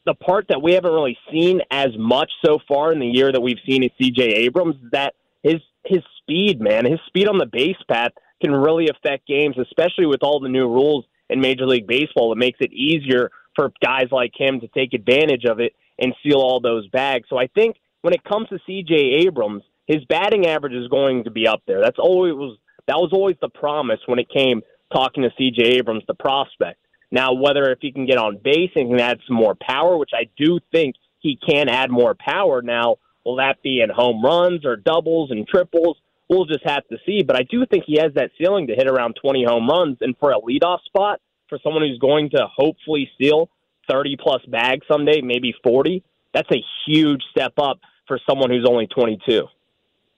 the 0.03 0.13
part 0.15 0.47
that 0.49 0.59
we 0.61 0.73
haven't 0.73 0.91
really 0.91 1.17
seen 1.31 1.61
as 1.69 1.89
much 1.95 2.31
so 2.43 2.57
far 2.67 2.91
in 2.91 2.99
the 2.99 3.05
year 3.05 3.31
that 3.31 3.39
we've 3.39 3.59
seen 3.67 3.83
is 3.83 3.91
C.J. 3.99 4.23
Abrams 4.23 4.75
that 4.91 5.13
his 5.43 5.61
his 5.85 6.01
speed, 6.17 6.61
man, 6.61 6.85
his 6.85 6.99
speed 7.07 7.27
on 7.27 7.37
the 7.37 7.45
base 7.45 7.77
path 7.89 8.11
can 8.41 8.51
really 8.51 8.87
affect 8.89 9.27
games, 9.27 9.55
especially 9.57 10.05
with 10.05 10.23
all 10.23 10.39
the 10.39 10.49
new 10.49 10.67
rules 10.67 11.05
in 11.29 11.41
Major 11.41 11.65
League 11.65 11.87
Baseball. 11.87 12.31
It 12.31 12.37
makes 12.37 12.59
it 12.59 12.73
easier 12.73 13.31
for 13.55 13.71
guys 13.83 14.07
like 14.11 14.31
him 14.35 14.59
to 14.61 14.67
take 14.67 14.93
advantage 14.93 15.45
of 15.45 15.59
it 15.59 15.73
and 15.99 16.13
steal 16.19 16.39
all 16.39 16.59
those 16.59 16.87
bags. 16.87 17.27
So 17.29 17.37
I 17.37 17.47
think 17.47 17.77
when 18.01 18.13
it 18.13 18.23
comes 18.23 18.49
to 18.49 18.59
C.J. 18.65 18.95
Abrams, 19.25 19.63
his 19.85 20.03
batting 20.05 20.47
average 20.47 20.73
is 20.73 20.87
going 20.87 21.25
to 21.25 21.31
be 21.31 21.47
up 21.47 21.61
there. 21.67 21.81
That's 21.81 21.99
always 21.99 22.33
was 22.33 22.57
that 22.87 22.97
was 22.97 23.11
always 23.13 23.35
the 23.41 23.49
promise 23.49 23.99
when 24.05 24.19
it 24.19 24.29
came 24.29 24.61
talking 24.93 25.23
to 25.23 25.29
C.J. 25.37 25.77
Abrams, 25.77 26.03
the 26.07 26.15
prospect. 26.15 26.79
Now, 27.11 27.33
whether 27.33 27.71
if 27.71 27.79
he 27.81 27.91
can 27.91 28.05
get 28.05 28.17
on 28.17 28.39
base 28.43 28.71
and 28.75 28.89
can 28.89 28.99
add 28.99 29.19
some 29.27 29.35
more 29.35 29.55
power, 29.55 29.97
which 29.97 30.11
I 30.13 30.29
do 30.37 30.59
think 30.71 30.95
he 31.19 31.37
can 31.37 31.69
add 31.69 31.91
more 31.91 32.15
power. 32.15 32.61
Now, 32.61 32.97
will 33.25 33.37
that 33.37 33.61
be 33.61 33.81
in 33.81 33.89
home 33.89 34.23
runs 34.23 34.65
or 34.65 34.75
doubles 34.75 35.31
and 35.31 35.47
triples? 35.47 35.97
We'll 36.29 36.45
just 36.45 36.65
have 36.65 36.87
to 36.87 36.97
see. 37.05 37.23
But 37.23 37.35
I 37.35 37.43
do 37.43 37.65
think 37.65 37.83
he 37.85 37.97
has 38.01 38.13
that 38.15 38.31
ceiling 38.39 38.67
to 38.67 38.73
hit 38.73 38.87
around 38.87 39.17
20 39.21 39.43
home 39.45 39.67
runs. 39.67 39.97
And 40.01 40.15
for 40.17 40.31
a 40.31 40.39
leadoff 40.39 40.81
spot, 40.85 41.19
for 41.49 41.59
someone 41.63 41.83
who's 41.83 41.99
going 41.99 42.29
to 42.31 42.47
hopefully 42.55 43.09
steal 43.15 43.49
30 43.89 44.17
plus 44.17 44.41
bags 44.45 44.85
someday, 44.89 45.21
maybe 45.21 45.53
40, 45.63 46.03
that's 46.33 46.49
a 46.51 46.63
huge 46.87 47.21
step 47.31 47.53
up 47.57 47.79
for 48.07 48.19
someone 48.27 48.49
who's 48.49 48.65
only 48.67 48.87
22. 48.87 49.47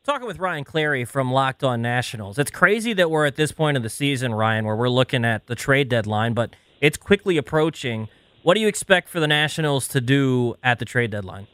Talking 0.04 0.28
with 0.28 0.38
Ryan 0.38 0.66
Clary 0.66 1.06
from 1.06 1.32
Locked 1.32 1.64
On 1.64 1.82
Nationals. 1.82 2.38
It's 2.38 2.52
crazy 2.52 2.94
that 2.94 3.10
we're 3.10 3.26
at 3.26 3.38
this 3.38 3.52
point 3.52 3.78
of 3.78 3.84
the 3.84 3.90
season, 3.90 4.36
Ryan, 4.36 4.66
where 4.66 4.76
we're 4.76 4.90
looking 4.90 5.24
at 5.24 5.48
the 5.48 5.56
trade 5.56 5.88
deadline, 5.90 6.34
but 6.34 6.56
it's 6.82 6.98
quickly 6.98 7.38
approaching. 7.38 8.10
What 8.44 8.56
do 8.56 8.60
you 8.60 8.68
expect 8.68 9.08
for 9.08 9.22
the 9.22 9.28
Nationals 9.28 9.88
to 9.88 10.02
do 10.02 10.56
at 10.62 10.80
the 10.80 10.86
trade 10.86 11.12
deadline? 11.12 11.48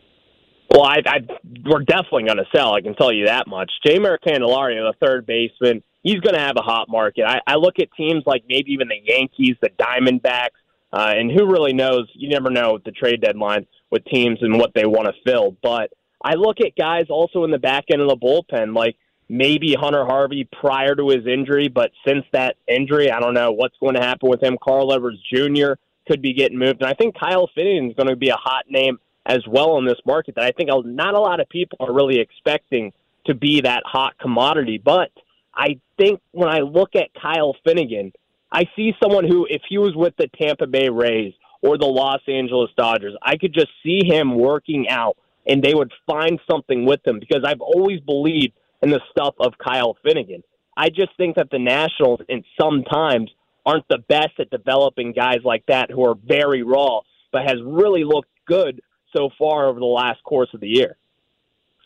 Well, 0.71 0.83
I, 0.83 1.01
I 1.05 1.19
we're 1.65 1.83
definitely 1.83 2.23
going 2.23 2.37
to 2.37 2.47
sell. 2.55 2.73
I 2.73 2.81
can 2.81 2.95
tell 2.95 3.11
you 3.11 3.25
that 3.25 3.47
much. 3.47 3.71
Jeimer 3.85 4.17
Candelario, 4.25 4.91
the 4.91 4.93
third 5.01 5.25
baseman, 5.25 5.83
he's 6.03 6.19
going 6.19 6.35
to 6.35 6.41
have 6.41 6.57
a 6.57 6.61
hot 6.61 6.89
market. 6.89 7.25
I, 7.25 7.41
I 7.47 7.55
look 7.55 7.79
at 7.79 7.91
teams 7.97 8.23
like 8.25 8.43
maybe 8.47 8.71
even 8.73 8.87
the 8.87 9.01
Yankees, 9.03 9.55
the 9.61 9.69
Diamondbacks, 9.69 10.49
uh, 10.93 11.13
and 11.15 11.31
who 11.31 11.47
really 11.47 11.73
knows? 11.73 12.07
You 12.13 12.29
never 12.29 12.49
know 12.49 12.73
with 12.73 12.83
the 12.83 12.91
trade 12.91 13.21
deadline 13.21 13.65
with 13.89 14.05
teams 14.05 14.39
and 14.41 14.59
what 14.59 14.73
they 14.75 14.85
want 14.85 15.07
to 15.07 15.13
fill. 15.25 15.55
But 15.61 15.91
I 16.23 16.35
look 16.35 16.61
at 16.61 16.75
guys 16.75 17.07
also 17.09 17.43
in 17.43 17.51
the 17.51 17.59
back 17.59 17.85
end 17.91 18.01
of 18.01 18.09
the 18.09 18.17
bullpen, 18.17 18.75
like 18.75 18.95
maybe 19.27 19.73
Hunter 19.73 20.05
Harvey 20.05 20.47
prior 20.59 20.95
to 20.95 21.09
his 21.09 21.25
injury, 21.25 21.67
but 21.67 21.91
since 22.05 22.25
that 22.33 22.57
injury, 22.67 23.11
I 23.11 23.19
don't 23.19 23.33
know 23.33 23.51
what's 23.51 23.77
going 23.79 23.95
to 23.95 24.01
happen 24.01 24.29
with 24.29 24.43
him. 24.43 24.57
Carl 24.61 24.93
Edwards 24.93 25.19
Jr. 25.33 25.73
could 26.07 26.21
be 26.21 26.33
getting 26.33 26.57
moved, 26.57 26.81
and 26.81 26.89
I 26.89 26.93
think 26.93 27.17
Kyle 27.17 27.49
Finnegan 27.53 27.89
is 27.89 27.95
going 27.95 28.09
to 28.09 28.15
be 28.15 28.29
a 28.29 28.35
hot 28.35 28.65
name 28.69 28.99
as 29.25 29.45
well 29.47 29.77
in 29.77 29.85
this 29.85 29.99
market 30.05 30.35
that 30.35 30.45
I 30.45 30.51
think 30.51 30.69
not 30.85 31.13
a 31.13 31.19
lot 31.19 31.39
of 31.39 31.49
people 31.49 31.77
are 31.81 31.93
really 31.93 32.19
expecting 32.19 32.93
to 33.25 33.33
be 33.33 33.61
that 33.61 33.83
hot 33.85 34.17
commodity. 34.19 34.81
But 34.83 35.11
I 35.53 35.79
think 35.97 36.19
when 36.31 36.49
I 36.49 36.59
look 36.59 36.95
at 36.95 37.13
Kyle 37.19 37.55
Finnegan, 37.63 38.11
I 38.51 38.65
see 38.75 38.93
someone 39.01 39.27
who, 39.27 39.45
if 39.49 39.61
he 39.69 39.77
was 39.77 39.95
with 39.95 40.15
the 40.17 40.27
Tampa 40.39 40.67
Bay 40.67 40.89
Rays 40.89 41.33
or 41.61 41.77
the 41.77 41.85
Los 41.85 42.21
Angeles 42.27 42.71
Dodgers, 42.77 43.15
I 43.21 43.37
could 43.37 43.53
just 43.53 43.69
see 43.83 44.01
him 44.05 44.35
working 44.35 44.87
out 44.89 45.17
and 45.45 45.63
they 45.63 45.73
would 45.73 45.91
find 46.07 46.39
something 46.49 46.85
with 46.85 47.05
him 47.05 47.19
because 47.19 47.43
I've 47.45 47.61
always 47.61 47.99
believed 48.01 48.53
in 48.81 48.89
the 48.89 49.01
stuff 49.11 49.35
of 49.39 49.53
Kyle 49.57 49.97
Finnegan. 50.03 50.43
I 50.77 50.89
just 50.89 51.09
think 51.17 51.35
that 51.35 51.49
the 51.51 51.59
Nationals, 51.59 52.21
and 52.29 52.45
sometimes, 52.59 53.29
aren't 53.65 53.87
the 53.89 53.97
best 54.07 54.39
at 54.39 54.49
developing 54.49 55.11
guys 55.11 55.39
like 55.43 55.65
that 55.67 55.91
who 55.91 56.05
are 56.05 56.15
very 56.25 56.63
raw, 56.63 57.01
but 57.31 57.43
has 57.43 57.57
really 57.63 58.03
looked 58.03 58.29
good 58.45 58.81
so 59.15 59.29
far 59.37 59.67
over 59.67 59.79
the 59.79 59.85
last 59.85 60.23
course 60.23 60.49
of 60.53 60.59
the 60.59 60.67
year. 60.67 60.97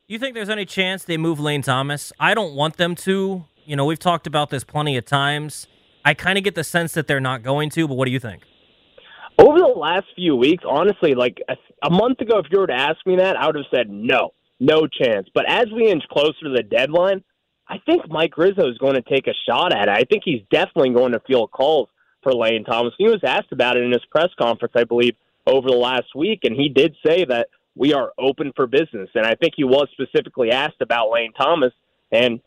You 0.08 0.20
think 0.20 0.36
there's 0.36 0.50
any 0.50 0.66
chance 0.66 1.06
they 1.06 1.18
move 1.18 1.40
Lane 1.40 1.62
Thomas? 1.62 2.12
I 2.20 2.34
don't 2.34 2.54
want 2.54 2.78
them 2.78 2.96
to. 2.96 3.46
You 3.66 3.76
know, 3.76 3.86
we've 3.86 4.00
talked 4.00 4.28
about 4.28 4.50
this 4.50 4.64
plenty 4.64 4.98
of 4.98 5.06
times. 5.06 5.68
I 6.04 6.14
kind 6.14 6.38
of 6.38 6.44
get 6.44 6.56
the 6.56 6.64
sense 6.64 6.92
that 6.94 7.08
they're 7.08 7.22
not 7.22 7.44
going 7.44 7.70
to, 7.72 7.88
but 7.88 7.96
what 7.96 8.06
do 8.06 8.12
you 8.12 8.20
think? 8.20 8.44
Over 9.40 9.60
the 9.60 9.68
last 9.68 10.06
few 10.16 10.36
weeks, 10.36 10.64
honestly, 10.68 11.16
like 11.16 11.42
a, 11.48 11.56
a 11.82 11.90
month 11.90 12.20
ago, 12.20 12.40
if 12.40 12.48
you 12.52 12.60
were 12.60 12.68
to 12.68 12.74
ask 12.74 12.98
me 13.06 13.16
that, 13.16 13.38
I 13.38 13.48
would 13.48 13.56
have 13.56 13.66
said 13.74 13.90
no, 13.90 14.34
no 14.60 14.88
chance. 14.88 15.28
But 15.34 15.46
as 15.50 15.66
we 15.74 15.90
inch 15.90 16.04
closer 16.12 16.44
to 16.44 16.54
the 16.54 16.64
deadline, 16.64 17.24
I 17.68 17.78
think 17.86 18.10
Mike 18.10 18.38
Rizzo 18.38 18.70
is 18.70 18.78
going 18.78 18.96
to 18.96 19.02
take 19.02 19.28
a 19.28 19.34
shot 19.50 19.74
at 19.74 19.88
it. 19.88 19.90
I 19.90 20.04
think 20.04 20.24
he's 20.26 20.42
definitely 20.52 20.94
going 20.94 21.14
to 21.14 21.22
field 21.22 21.52
calls 21.52 21.88
for 22.22 22.34
Lane 22.34 22.66
Thomas. 22.66 22.94
He 22.98 23.06
was 23.06 23.22
asked 23.26 23.52
about 23.52 23.78
it 23.78 23.84
in 23.84 23.92
his 23.92 24.04
press 24.12 24.30
conference, 24.40 24.74
I 24.76 24.84
believe, 24.84 25.16
over 25.46 25.70
the 25.70 25.76
last 25.76 26.16
week, 26.16 26.42
and 26.44 26.56
he 26.56 26.70
did 26.70 26.96
say 27.06 27.26
that 27.26 27.50
we 27.76 27.94
are 27.94 28.12
open 28.18 28.54
for 28.56 28.68
business. 28.68 29.10
And 29.16 29.26
I 29.26 29.36
think 29.36 29.54
he 29.56 29.64
was 29.64 29.88
specifically 29.92 30.52
asked 30.52 30.82
about 30.82 31.12
Lane 31.12 31.34
Thomas, 31.34 31.74
and 32.12 32.40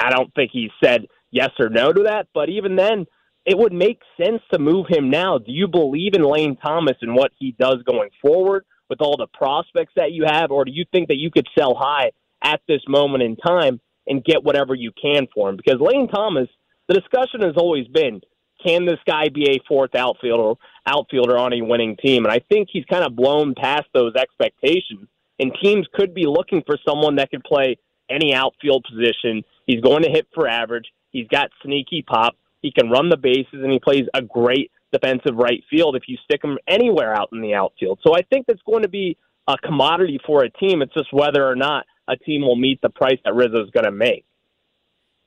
I 0.00 0.10
don't 0.10 0.32
think 0.34 0.50
he 0.52 0.70
said 0.82 1.06
yes 1.30 1.50
or 1.58 1.68
no 1.68 1.92
to 1.92 2.04
that. 2.04 2.28
But 2.34 2.48
even 2.48 2.76
then, 2.76 3.06
it 3.44 3.58
would 3.58 3.72
make 3.72 4.00
sense 4.20 4.40
to 4.52 4.58
move 4.58 4.86
him 4.88 5.10
now. 5.10 5.38
Do 5.38 5.52
you 5.52 5.68
believe 5.68 6.14
in 6.14 6.22
Lane 6.22 6.56
Thomas 6.56 6.96
and 7.00 7.14
what 7.14 7.32
he 7.38 7.54
does 7.58 7.82
going 7.84 8.10
forward 8.20 8.64
with 8.88 9.00
all 9.00 9.16
the 9.16 9.26
prospects 9.26 9.92
that 9.96 10.12
you 10.12 10.24
have, 10.26 10.50
or 10.50 10.64
do 10.64 10.70
you 10.70 10.84
think 10.92 11.08
that 11.08 11.16
you 11.16 11.30
could 11.30 11.48
sell 11.58 11.74
high 11.74 12.12
at 12.42 12.60
this 12.68 12.82
moment 12.86 13.22
in 13.22 13.36
time 13.36 13.80
and 14.06 14.24
get 14.24 14.44
whatever 14.44 14.74
you 14.74 14.92
can 15.00 15.26
for 15.34 15.48
him? 15.48 15.56
Because 15.56 15.80
Lane 15.80 16.08
Thomas, 16.08 16.48
the 16.88 16.94
discussion 16.94 17.40
has 17.42 17.56
always 17.56 17.86
been, 17.88 18.20
can 18.64 18.86
this 18.86 18.98
guy 19.06 19.28
be 19.28 19.50
a 19.50 19.60
fourth 19.66 19.94
outfielder 19.94 20.58
outfielder 20.86 21.36
on 21.38 21.52
a 21.52 21.62
winning 21.62 21.96
team? 21.96 22.24
And 22.24 22.32
I 22.32 22.40
think 22.48 22.68
he's 22.72 22.84
kind 22.86 23.04
of 23.04 23.16
blown 23.16 23.54
past 23.54 23.84
those 23.94 24.14
expectations. 24.14 25.08
And 25.38 25.52
teams 25.62 25.86
could 25.94 26.14
be 26.14 26.26
looking 26.26 26.62
for 26.66 26.76
someone 26.86 27.16
that 27.16 27.30
could 27.30 27.44
play 27.44 27.78
any 28.10 28.34
outfield 28.34 28.84
position. 28.88 29.42
He's 29.66 29.80
going 29.80 30.02
to 30.02 30.10
hit 30.10 30.26
for 30.34 30.48
average. 30.48 30.86
He's 31.10 31.28
got 31.28 31.50
sneaky 31.64 32.02
pop. 32.02 32.36
He 32.60 32.70
can 32.70 32.90
run 32.90 33.08
the 33.08 33.16
bases, 33.16 33.62
and 33.62 33.72
he 33.72 33.80
plays 33.80 34.06
a 34.14 34.22
great 34.22 34.70
defensive 34.92 35.34
right 35.34 35.62
field 35.68 35.96
if 35.96 36.04
you 36.06 36.16
stick 36.24 36.44
him 36.44 36.58
anywhere 36.68 37.14
out 37.14 37.30
in 37.32 37.40
the 37.40 37.54
outfield. 37.54 37.98
So 38.06 38.14
I 38.14 38.22
think 38.22 38.46
that's 38.46 38.62
going 38.62 38.82
to 38.82 38.88
be 38.88 39.16
a 39.48 39.56
commodity 39.58 40.20
for 40.24 40.44
a 40.44 40.50
team. 40.50 40.82
It's 40.82 40.94
just 40.94 41.12
whether 41.12 41.46
or 41.46 41.56
not 41.56 41.86
a 42.08 42.16
team 42.16 42.42
will 42.42 42.56
meet 42.56 42.80
the 42.82 42.90
price 42.90 43.18
that 43.24 43.34
Rizzo's 43.34 43.70
going 43.70 43.84
to 43.84 43.90
make. 43.90 44.24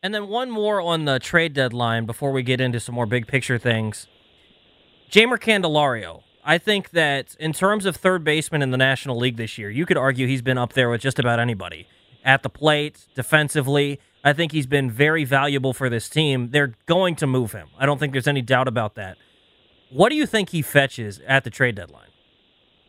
And 0.05 0.13
then 0.13 0.27
one 0.27 0.51
more 0.51 0.81
on 0.81 1.05
the 1.05 1.17
trade 1.17 1.55
deadline 1.55 2.05
before 2.05 2.31
we 2.31 2.43
get 2.43 2.61
into 2.61 2.79
some 2.79 2.93
more 2.93 3.07
big 3.07 3.25
picture 3.25 3.57
things. 3.57 4.05
Jeimer 5.09 5.39
Candelario. 5.39 6.21
I 6.43 6.59
think 6.59 6.91
that 6.91 7.35
in 7.39 7.53
terms 7.53 7.87
of 7.87 7.95
third 7.95 8.23
baseman 8.23 8.61
in 8.61 8.69
the 8.69 8.77
National 8.77 9.17
League 9.17 9.37
this 9.37 9.57
year, 9.57 9.71
you 9.71 9.83
could 9.87 9.97
argue 9.97 10.27
he's 10.27 10.43
been 10.43 10.59
up 10.59 10.73
there 10.73 10.91
with 10.91 11.01
just 11.01 11.17
about 11.17 11.39
anybody. 11.39 11.87
At 12.23 12.43
the 12.43 12.49
plate, 12.49 13.07
defensively, 13.15 13.99
I 14.23 14.31
think 14.31 14.51
he's 14.51 14.67
been 14.67 14.91
very 14.91 15.23
valuable 15.23 15.73
for 15.73 15.89
this 15.89 16.07
team. 16.07 16.51
They're 16.51 16.75
going 16.85 17.15
to 17.15 17.25
move 17.25 17.53
him. 17.53 17.69
I 17.79 17.87
don't 17.87 17.97
think 17.97 18.13
there's 18.13 18.27
any 18.27 18.43
doubt 18.43 18.67
about 18.67 18.93
that. 18.93 19.17
What 19.89 20.09
do 20.09 20.15
you 20.15 20.27
think 20.27 20.49
he 20.49 20.61
fetches 20.61 21.19
at 21.25 21.45
the 21.45 21.49
trade 21.49 21.73
deadline? 21.73 22.09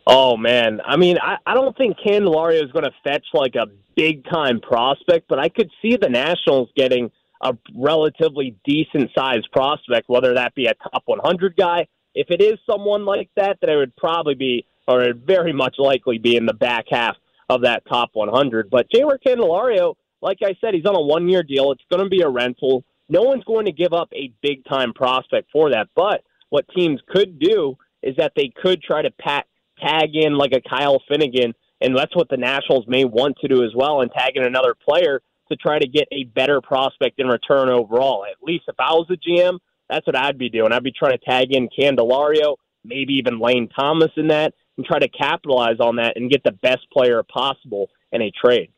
Oh 0.07 0.37
man, 0.37 0.81
I 0.85 0.97
mean, 0.97 1.19
I, 1.21 1.37
I 1.45 1.55
don't 1.55 1.77
think 1.77 1.97
Candelario 1.99 2.65
is 2.65 2.71
going 2.71 2.85
to 2.85 2.93
fetch 3.03 3.27
like 3.35 3.57
a 3.57 3.67
big 3.97 4.25
time 4.25 4.61
prospect, 4.61 5.27
but 5.29 5.39
I 5.39 5.49
could 5.49 5.71
see 5.83 5.97
the 5.97 6.09
Nationals 6.09 6.69
getting 6.77 7.11
a 7.43 7.57
relatively 7.75 8.57
decent 8.65 9.11
sized 9.17 9.49
prospect, 9.53 10.09
whether 10.09 10.35
that 10.35 10.55
be 10.55 10.67
a 10.67 10.75
top 10.75 11.03
100 11.07 11.57
guy. 11.57 11.87
If 12.15 12.31
it 12.31 12.41
is 12.41 12.59
someone 12.71 13.05
like 13.05 13.31
that, 13.37 13.59
then 13.61 13.71
it 13.71 13.77
would 13.77 13.97
probably 13.97 14.35
be, 14.35 14.65
or 14.87 15.03
it 15.03 15.17
very 15.17 15.53
much 15.53 15.75
likely 15.79 16.19
be 16.19 16.37
in 16.37 16.47
the 16.47 16.55
back 16.55 16.87
half 16.91 17.17
of 17.51 17.63
that 17.63 17.83
top 17.87 18.11
100. 18.15 18.71
But 18.71 18.89
Jeimer 18.91 19.19
Candelario, 19.25 19.97
like 20.23 20.39
I 20.43 20.57
said, 20.61 20.75
he's 20.75 20.87
on 20.87 20.95
a 20.95 21.01
one 21.01 21.29
year 21.29 21.43
deal. 21.43 21.73
It's 21.73 21.85
going 21.91 22.03
to 22.03 22.09
be 22.09 22.23
a 22.23 22.29
rental. 22.29 22.85
No 23.09 23.23
one's 23.23 23.45
going 23.45 23.67
to 23.67 23.73
give 23.73 23.93
up 23.93 24.09
a 24.15 24.33
big 24.41 24.65
time 24.65 24.93
prospect 24.93 25.51
for 25.53 25.71
that. 25.71 25.89
But 25.95 26.23
what 26.51 26.65
teams 26.75 27.01
could 27.09 27.39
do 27.39 27.77
is 28.03 28.17
that 28.17 28.33
they 28.37 28.53
could 28.63 28.83
try 28.83 29.03
to 29.03 29.11
pat, 29.11 29.47
tag 29.81 30.15
in 30.15 30.37
like 30.37 30.53
a 30.53 30.61
Kyle 30.61 31.03
Finnegan, 31.09 31.55
and 31.81 31.97
that's 31.97 32.15
what 32.15 32.29
the 32.29 32.37
Nationals 32.37 32.85
may 32.89 33.05
want 33.05 33.37
to 33.41 33.49
do 33.49 33.65
as 33.65 33.71
well, 33.75 34.01
and 34.01 34.11
tag 34.11 34.37
in 34.37 34.45
another 34.45 34.75
player 34.75 35.21
to 35.49 35.57
try 35.57 35.79
to 35.79 35.87
get 35.87 36.09
a 36.13 36.25
better 36.25 36.61
prospect 36.61 37.21
in 37.21 37.29
return 37.29 37.69
overall. 37.69 38.25
At 38.25 38.43
least 38.43 38.65
if 38.69 38.77
I 38.79 38.93
was 38.93 39.07
a 39.11 39.17
GM, 39.17 39.59
that's 39.89 40.07
what 40.07 40.17
I'd 40.17 40.39
be 40.39 40.49
doing. 40.49 40.73
I'd 40.73 40.83
be 40.83 40.93
trying 40.93 41.17
to 41.17 41.25
tag 41.25 41.53
in 41.53 41.69
Candelario, 41.69 42.57
maybe 42.85 43.15
even 43.15 43.39
Lane 43.39 43.69
Thomas 43.69 44.11
in 44.17 44.29
that, 44.29 44.55
and 44.77 44.85
try 44.85 44.99
to 44.99 45.09
capitalize 45.09 45.81
on 45.81 45.97
that 45.97 46.17
and 46.17 46.31
get 46.31 46.43
the 46.45 46.53
best 46.53 46.91
player 46.93 47.23
possible 47.23 47.89
in 48.13 48.23
a 48.23 48.31
trade. 48.31 48.71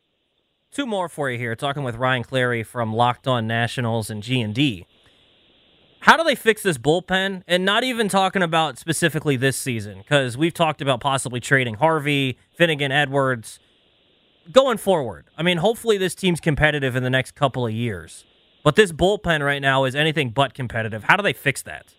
Two 0.71 0.85
more 0.85 1.09
for 1.09 1.31
you 1.31 1.37
here. 1.37 1.55
Talking 1.55 1.83
with 1.83 1.95
Ryan 1.95 2.23
Clary 2.23 2.61
from 2.61 2.93
Locked 2.93 3.27
On 3.27 3.47
Nationals 3.47 4.11
and 4.11 4.21
G 4.21 4.39
and 4.39 4.53
D. 4.53 4.85
How 6.01 6.15
do 6.17 6.23
they 6.23 6.35
fix 6.35 6.63
this 6.63 6.77
bullpen? 6.77 7.43
And 7.47 7.65
not 7.65 7.83
even 7.83 8.07
talking 8.07 8.41
about 8.41 8.77
specifically 8.77 9.35
this 9.35 9.57
season, 9.57 9.99
because 9.99 10.37
we've 10.37 10.53
talked 10.53 10.81
about 10.81 11.01
possibly 11.01 11.39
trading 11.39 11.75
Harvey, 11.75 12.37
Finnegan, 12.55 12.91
Edwards. 12.91 13.59
Going 14.51 14.77
forward, 14.77 15.25
I 15.37 15.43
mean, 15.43 15.57
hopefully 15.57 15.97
this 15.99 16.15
team's 16.15 16.39
competitive 16.39 16.95
in 16.95 17.03
the 17.03 17.09
next 17.09 17.35
couple 17.35 17.67
of 17.67 17.71
years. 17.71 18.25
But 18.63 18.75
this 18.75 18.91
bullpen 18.91 19.45
right 19.45 19.61
now 19.61 19.83
is 19.83 19.93
anything 19.93 20.31
but 20.31 20.53
competitive. 20.53 21.03
How 21.03 21.15
do 21.15 21.23
they 21.23 21.33
fix 21.33 21.61
that? 21.63 21.93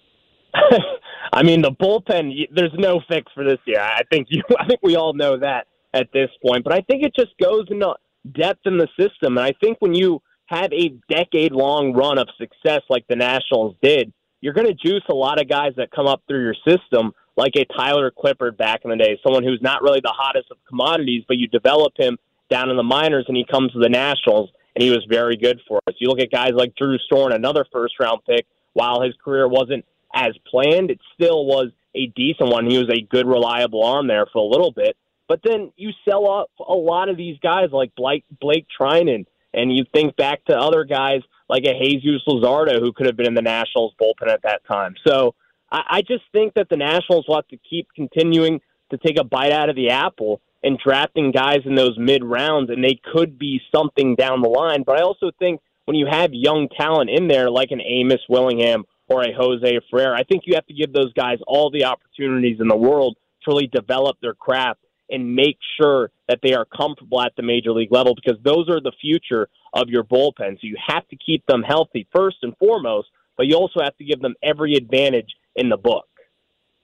I 1.33 1.43
mean, 1.43 1.63
the 1.63 1.71
bullpen. 1.71 2.49
There's 2.53 2.75
no 2.75 3.01
fix 3.09 3.31
for 3.35 3.45
this 3.45 3.59
year. 3.67 3.81
I 3.81 4.03
think 4.11 4.27
you. 4.31 4.43
I 4.59 4.67
think 4.67 4.81
we 4.83 4.97
all 4.97 5.13
know 5.15 5.39
that 5.39 5.67
at 5.95 6.09
this 6.13 6.31
point. 6.45 6.65
But 6.65 6.73
I 6.73 6.81
think 6.81 7.05
it 7.05 7.15
just 7.15 7.33
goes 7.41 7.67
into 7.71 7.95
depth 8.33 8.61
in 8.67 8.79
the 8.79 8.89
system. 8.99 9.39
And 9.39 9.47
I 9.47 9.53
think 9.61 9.79
when 9.81 9.95
you 9.95 10.21
have 10.51 10.73
a 10.73 10.95
decade 11.09 11.53
long 11.53 11.93
run 11.93 12.19
of 12.19 12.29
success 12.37 12.83
like 12.89 13.07
the 13.09 13.17
Nationals 13.17 13.77
did, 13.81 14.13
you're 14.41 14.53
going 14.53 14.67
to 14.67 14.75
juice 14.75 15.05
a 15.09 15.15
lot 15.15 15.41
of 15.41 15.49
guys 15.49 15.73
that 15.77 15.91
come 15.93 16.07
up 16.07 16.23
through 16.27 16.43
your 16.43 16.57
system, 16.67 17.13
like 17.37 17.53
a 17.57 17.65
Tyler 17.77 18.11
Clippard 18.11 18.57
back 18.57 18.81
in 18.85 18.91
the 18.91 18.97
day, 18.97 19.19
someone 19.23 19.45
who's 19.45 19.61
not 19.63 19.83
really 19.83 20.01
the 20.01 20.15
hottest 20.15 20.51
of 20.51 20.57
commodities, 20.69 21.23
but 21.29 21.37
you 21.37 21.47
develop 21.47 21.93
him 21.97 22.19
down 22.51 22.69
in 22.69 22.77
the 22.77 22.83
minors 22.83 23.27
and 23.29 23.37
he 23.37 23.45
comes 23.45 23.73
to 23.73 23.79
the 23.79 23.89
Nationals 23.89 24.51
and 24.75 24.83
he 24.83 24.91
was 24.91 25.07
very 25.09 25.37
good 25.37 25.61
for 25.69 25.81
us. 25.87 25.95
You 25.99 26.09
look 26.09 26.21
at 26.21 26.33
guys 26.33 26.53
like 26.55 26.75
Drew 26.75 26.99
Storen, 27.11 27.35
another 27.35 27.65
first 27.73 27.95
round 28.01 28.21
pick, 28.27 28.47
while 28.73 29.03
his 29.03 29.15
career 29.23 29.47
wasn't 29.47 29.85
as 30.15 30.33
planned, 30.51 30.91
it 30.91 31.01
still 31.15 31.47
was 31.47 31.69
a 31.95 32.07
decent 32.17 32.51
one. 32.51 32.69
He 32.69 32.79
was 32.79 32.89
a 32.89 33.01
good, 33.01 33.27
reliable 33.27 33.85
arm 33.85 34.09
there 34.09 34.27
for 34.33 34.39
a 34.39 34.47
little 34.47 34.73
bit. 34.73 34.97
But 35.29 35.41
then 35.45 35.73
you 35.77 35.91
sell 36.09 36.27
off 36.27 36.51
a 36.59 36.75
lot 36.75 37.09
of 37.09 37.17
these 37.17 37.39
guys 37.41 37.69
like 37.71 37.95
Blake, 37.95 38.25
Blake 38.41 38.67
Treinen, 38.79 39.27
and 39.55 39.75
you 39.75 39.85
think 39.93 40.17
back 40.17 40.45
to 40.47 40.57
other 40.57 40.85
guys 40.85 41.23
like 41.49 41.65
a 41.65 41.73
Jesus 41.79 42.23
Luzardo 42.27 42.79
who 42.81 42.93
could 42.93 43.07
have 43.07 43.17
been 43.17 43.27
in 43.27 43.35
the 43.35 43.43
Nationals 43.43 43.95
bullpen 44.01 44.29
at 44.29 44.43
that 44.43 44.63
time. 44.67 44.95
So 45.07 45.35
I, 45.71 45.83
I 45.89 46.03
just 46.03 46.23
think 46.33 46.55
that 46.55 46.69
the 46.69 46.77
Nationals 46.77 47.27
will 47.27 47.37
have 47.37 47.49
to 47.49 47.59
keep 47.59 47.89
continuing 47.95 48.61
to 48.91 48.99
take 48.99 49.19
a 49.19 49.25
bite 49.25 49.53
out 49.53 49.69
of 49.69 49.77
the 49.77 49.91
apple 49.91 50.41
and 50.63 50.79
drafting 50.79 51.33
guys 51.33 51.61
in 51.65 51.75
those 51.75 51.99
mid 51.99 52.23
rounds, 52.23 52.71
and 52.71 52.85
they 52.85 53.01
could 53.13 53.39
be 53.39 53.61
something 53.75 54.15
down 54.15 54.43
the 54.43 54.49
line. 54.49 54.83
But 54.85 54.99
I 54.99 55.03
also 55.03 55.31
think 55.39 55.61
when 55.87 55.97
you 55.97 56.07
have 56.11 56.33
young 56.33 56.69
talent 56.69 57.11
in 57.11 57.29
there, 57.29 57.51
like 57.51 57.71
an 57.71 57.81
Amos 57.81 58.21
Willingham 58.29 58.85
or 59.09 59.23
a 59.23 59.33
Jose 59.33 59.81
Ferrer, 59.91 60.15
I 60.15 60.23
think 60.23 60.43
you 60.47 60.55
have 60.55 60.67
to 60.67 60.75
give 60.75 60.93
those 60.93 61.13
guys 61.15 61.39
all 61.47 61.71
the 61.71 61.85
opportunities 61.85 62.59
in 62.61 62.69
the 62.69 62.77
world 62.77 63.17
to 63.43 63.51
really 63.51 63.67
develop 63.67 64.19
their 64.21 64.35
craft 64.35 64.81
and 65.11 65.35
make 65.35 65.59
sure 65.81 66.11
that 66.29 66.41
they 66.43 66.55
are 66.55 66.65
comfortable 66.65 67.21
at 67.21 67.33
the 67.37 67.43
major 67.43 67.73
league 67.73 67.93
level 67.93 68.15
because 68.15 68.41
those 68.45 68.69
are 68.69 68.81
the 68.81 68.93
future 69.01 69.49
of 69.75 69.89
your 69.89 70.05
bullpen. 70.05 70.55
So 70.55 70.61
you 70.63 70.77
have 70.87 71.07
to 71.09 71.17
keep 71.17 71.45
them 71.47 71.63
healthy 71.63 72.07
first 72.15 72.39
and 72.43 72.57
foremost, 72.59 73.09
but 73.37 73.47
you 73.47 73.57
also 73.57 73.81
have 73.83 73.97
to 73.99 74.05
give 74.05 74.21
them 74.21 74.35
every 74.43 74.75
advantage 74.75 75.35
in 75.57 75.69
the 75.69 75.77
book. 75.77 76.07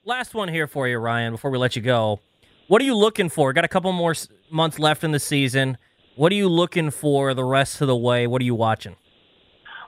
Last 0.03 0.33
one 0.33 0.49
here 0.49 0.67
for 0.67 0.87
you, 0.87 0.97
Ryan, 0.97 1.33
before 1.33 1.51
we 1.51 1.57
let 1.57 1.75
you 1.75 1.81
go. 1.81 2.19
What 2.67 2.81
are 2.81 2.85
you 2.85 2.95
looking 2.95 3.29
for? 3.29 3.53
Got 3.53 3.65
a 3.65 3.69
couple 3.69 3.91
more 3.91 4.13
months 4.49 4.79
left 4.79 5.03
in 5.03 5.11
the 5.11 5.19
season. 5.19 5.77
What 6.15 6.31
are 6.31 6.35
you 6.35 6.49
looking 6.49 6.91
for 6.91 7.33
the 7.33 7.43
rest 7.43 7.81
of 7.81 7.87
the 7.87 7.95
way? 7.95 8.27
What 8.27 8.41
are 8.41 8.45
you 8.45 8.55
watching? 8.55 8.95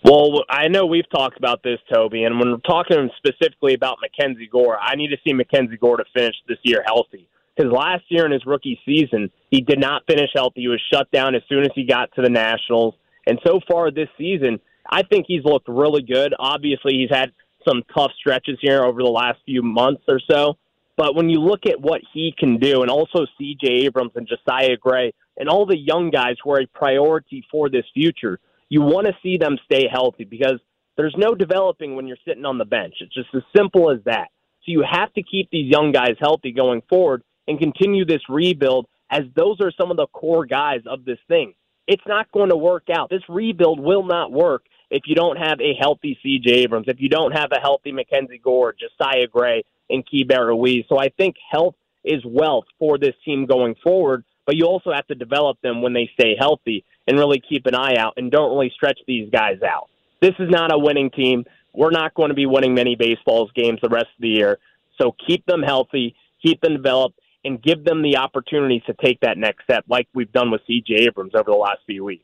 Well, 0.04 0.46
I 0.50 0.70
know 0.70 0.86
we've 0.86 1.10
talked 1.10 1.38
about 1.38 1.62
this, 1.62 1.80
Tobi, 1.92 2.26
and 2.26 2.40
when 2.40 2.52
we're 2.52 2.58
talking 2.60 3.10
specifically 3.18 3.74
about 3.74 3.98
Mackenzie 4.02 4.48
Gore, 4.48 4.78
I 4.80 4.96
need 4.96 5.10
to 5.10 5.18
see 5.26 5.34
Mackenzie 5.34 5.76
Gore 5.76 5.98
to 5.98 6.06
finish 6.14 6.36
this 6.48 6.58
year 6.64 6.84
healthy. 6.86 7.28
Because 7.60 7.74
last 7.74 8.06
year 8.08 8.26
in 8.26 8.32
his 8.32 8.46
rookie 8.46 8.80
season, 8.86 9.30
he 9.52 9.60
did 9.60 9.80
not 9.80 10.04
finish 10.08 10.30
healthy. 10.34 10.62
He 10.62 10.68
was 10.70 10.82
shut 10.94 11.12
down 11.12 11.36
as 11.36 11.42
soon 11.50 11.64
as 11.64 11.72
he 11.76 11.84
got 11.84 12.10
to 12.16 12.22
the 12.22 12.30
Nationals. 12.30 12.96
And 13.28 13.38
so 13.46 13.60
far 13.70 13.92
this 13.92 14.08
season, 14.18 14.62
I 14.90 15.04
think 15.04 15.26
he's 15.28 15.44
looked 15.44 15.68
really 15.68 16.02
good. 16.02 16.34
Obviously, 16.40 16.94
he's 16.94 17.10
had 17.10 17.34
some 17.68 17.84
tough 17.94 18.12
stretches 18.18 18.58
here 18.62 18.84
over 18.84 19.02
the 19.02 19.10
last 19.10 19.40
few 19.46 19.62
months 19.62 20.04
or 20.08 20.22
so. 20.32 20.58
But 20.96 21.16
when 21.16 21.30
you 21.30 21.40
look 21.40 21.66
at 21.66 21.82
what 21.82 22.00
he 22.14 22.34
can 22.38 22.60
do, 22.60 22.82
and 22.82 22.90
also 22.90 23.26
C.J. 23.38 23.68
Abrams 23.68 24.12
and 24.16 24.28
Josiah 24.28 24.78
Gray 24.78 25.14
and 25.36 25.50
all 25.50 25.66
the 25.66 25.78
young 25.78 26.12
guys 26.12 26.36
who 26.42 26.52
are 26.52 26.62
a 26.62 26.68
priority 26.68 27.44
for 27.52 27.70
this 27.70 27.86
future, 27.94 28.40
you 28.70 28.82
want 28.82 29.08
to 29.08 29.14
see 29.22 29.36
them 29.36 29.58
stay 29.66 29.88
healthy 29.92 30.24
because 30.24 30.60
there's 30.96 31.16
no 31.18 31.36
developing 31.36 31.98
when 31.98 32.08
you're 32.08 32.18
sitting 32.26 32.46
on 32.46 32.58
the 32.58 32.66
bench. 32.66 32.96
It's 33.02 33.14
just 33.14 33.30
as 33.36 33.44
simple 33.56 33.92
as 33.92 34.00
that. 34.06 34.30
So 34.62 34.72
you 34.72 34.86
have 34.90 35.12
to 35.14 35.24
keep 35.24 35.50
these 35.52 35.70
young 35.70 35.92
guys 35.92 36.16
healthy 36.22 36.54
going 36.54 36.84
forward 36.90 37.24
and 37.50 37.60
continue 37.60 38.06
this 38.06 38.22
rebuild 38.30 38.86
as 39.10 39.24
those 39.36 39.60
are 39.60 39.72
some 39.72 39.92
of 39.92 39.98
the 39.98 40.08
core 40.08 40.46
guys 40.46 40.82
of 40.86 41.04
this 41.04 41.18
thing. 41.28 41.54
It's 41.88 42.04
not 42.08 42.32
going 42.32 42.50
to 42.50 42.56
work 42.56 42.84
out. 42.96 43.10
This 43.10 43.24
rebuild 43.28 43.80
will 43.80 44.04
not 44.04 44.32
work 44.32 44.64
if 44.92 45.04
you 45.08 45.16
don't 45.16 45.38
have 45.38 45.60
a 45.60 45.74
healthy 45.80 46.18
C.J. 46.22 46.52
Abrams, 46.52 46.88
if 46.88 47.02
you 47.02 47.10
don't 47.10 47.32
have 47.32 47.52
a 47.52 47.60
healthy 47.60 47.92
Mackenzie 47.92 48.40
Gore, 48.42 48.74
Josiah 48.74 49.28
Gray, 49.28 49.64
and 49.90 50.06
Keibert 50.08 50.48
Ruiz. 50.48 50.86
So 50.88 51.00
I 51.00 51.10
think 51.10 51.36
health 51.52 51.76
is 52.04 52.24
wealth 52.24 52.66
for 52.78 53.00
this 53.00 53.16
team 53.26 53.48
going 53.48 53.74
forward, 53.84 54.24
but 54.46 54.56
you 54.56 54.66
also 54.66 54.94
have 54.94 55.08
to 55.08 55.16
develop 55.16 55.60
them 55.62 55.82
when 55.82 55.94
they 55.94 56.10
stay 56.14 56.36
healthy 56.40 56.86
and 57.08 57.18
really 57.18 57.42
keep 57.42 57.66
an 57.66 57.74
eye 57.74 57.96
out 57.96 58.14
and 58.18 58.32
don't 58.32 58.52
really 58.52 58.72
stretch 58.76 59.00
these 59.08 59.30
guys 59.32 59.62
out. 59.68 59.90
This 60.22 60.36
is 60.38 60.50
not 60.50 60.72
a 60.72 60.78
winning 60.78 61.10
team. 61.10 61.46
We're 61.74 61.90
not 61.90 62.14
going 62.14 62.30
to 62.30 62.36
be 62.36 62.46
winning 62.46 62.76
many 62.76 62.96
baseballs 62.96 63.50
games 63.56 63.80
the 63.82 63.90
rest 63.90 64.08
of 64.16 64.22
the 64.22 64.30
year. 64.30 64.60
So 65.02 65.16
keep 65.26 65.46
them 65.48 65.64
healthy, 65.64 66.16
keep 66.44 66.62
them 66.62 66.76
developed, 66.76 67.20
and 67.44 67.62
give 67.62 67.84
them 67.84 68.02
the 68.02 68.18
opportunity 68.18 68.84
to 68.86 68.94
take 69.04 69.20
that 69.22 69.38
next 69.38 69.64
step, 69.64 69.86
like 69.88 70.08
we've 70.14 70.32
done 70.32 70.52
with 70.52 70.62
C.J. 70.68 71.06
Abrams 71.06 71.32
over 71.36 71.52
the 71.52 71.58
last 71.58 71.80
few 71.86 72.04
weeks. 72.04 72.24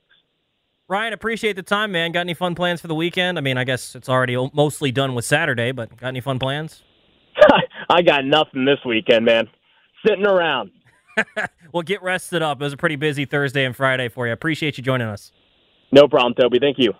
Ryan, 0.87 1.13
appreciate 1.13 1.55
the 1.55 1.63
time, 1.63 1.91
man. 1.91 2.11
Got 2.11 2.21
any 2.21 2.35
fun 2.35 2.53
plans 2.53 2.79
for 2.79 2.87
the 2.87 2.95
weekend? 2.95 3.37
I 3.39 3.41
mean, 3.41 3.57
I 3.57 3.63
guess 3.63 3.95
it's 3.95 4.07
already 4.07 4.37
mostly 4.53 4.91
done 4.91 5.15
with 5.15 5.25
Saturday, 5.25 5.71
but 5.71 5.95
got 5.97 6.09
any 6.09 6.21
fun 6.21 6.37
plans? 6.37 6.83
I 7.89 8.01
got 8.03 8.25
nothing 8.25 8.65
this 8.65 8.77
weekend, 8.85 9.25
man. 9.25 9.47
Sitting 10.05 10.27
around. 10.27 10.71
well, 11.71 11.81
get 11.81 12.03
rested 12.03 12.41
up. 12.41 12.61
It 12.61 12.63
was 12.63 12.73
a 12.73 12.77
pretty 12.77 12.97
busy 12.97 13.25
Thursday 13.25 13.65
and 13.65 13.75
Friday 13.75 14.09
for 14.09 14.27
you. 14.27 14.33
Appreciate 14.33 14.77
you 14.77 14.83
joining 14.83 15.07
us. 15.07 15.31
No 15.91 16.07
problem, 16.07 16.33
Tobi. 16.33 16.59
Thank 16.59 16.77
you. 16.77 16.93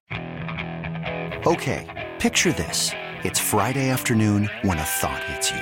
Okay, 1.46 2.12
picture 2.20 2.54
this. 2.54 2.92
It's 3.24 3.40
Friday 3.40 3.90
afternoon 3.90 4.50
when 4.64 4.80
a 4.80 4.84
thought 4.84 5.24
hits 5.26 5.52
you. 5.52 5.62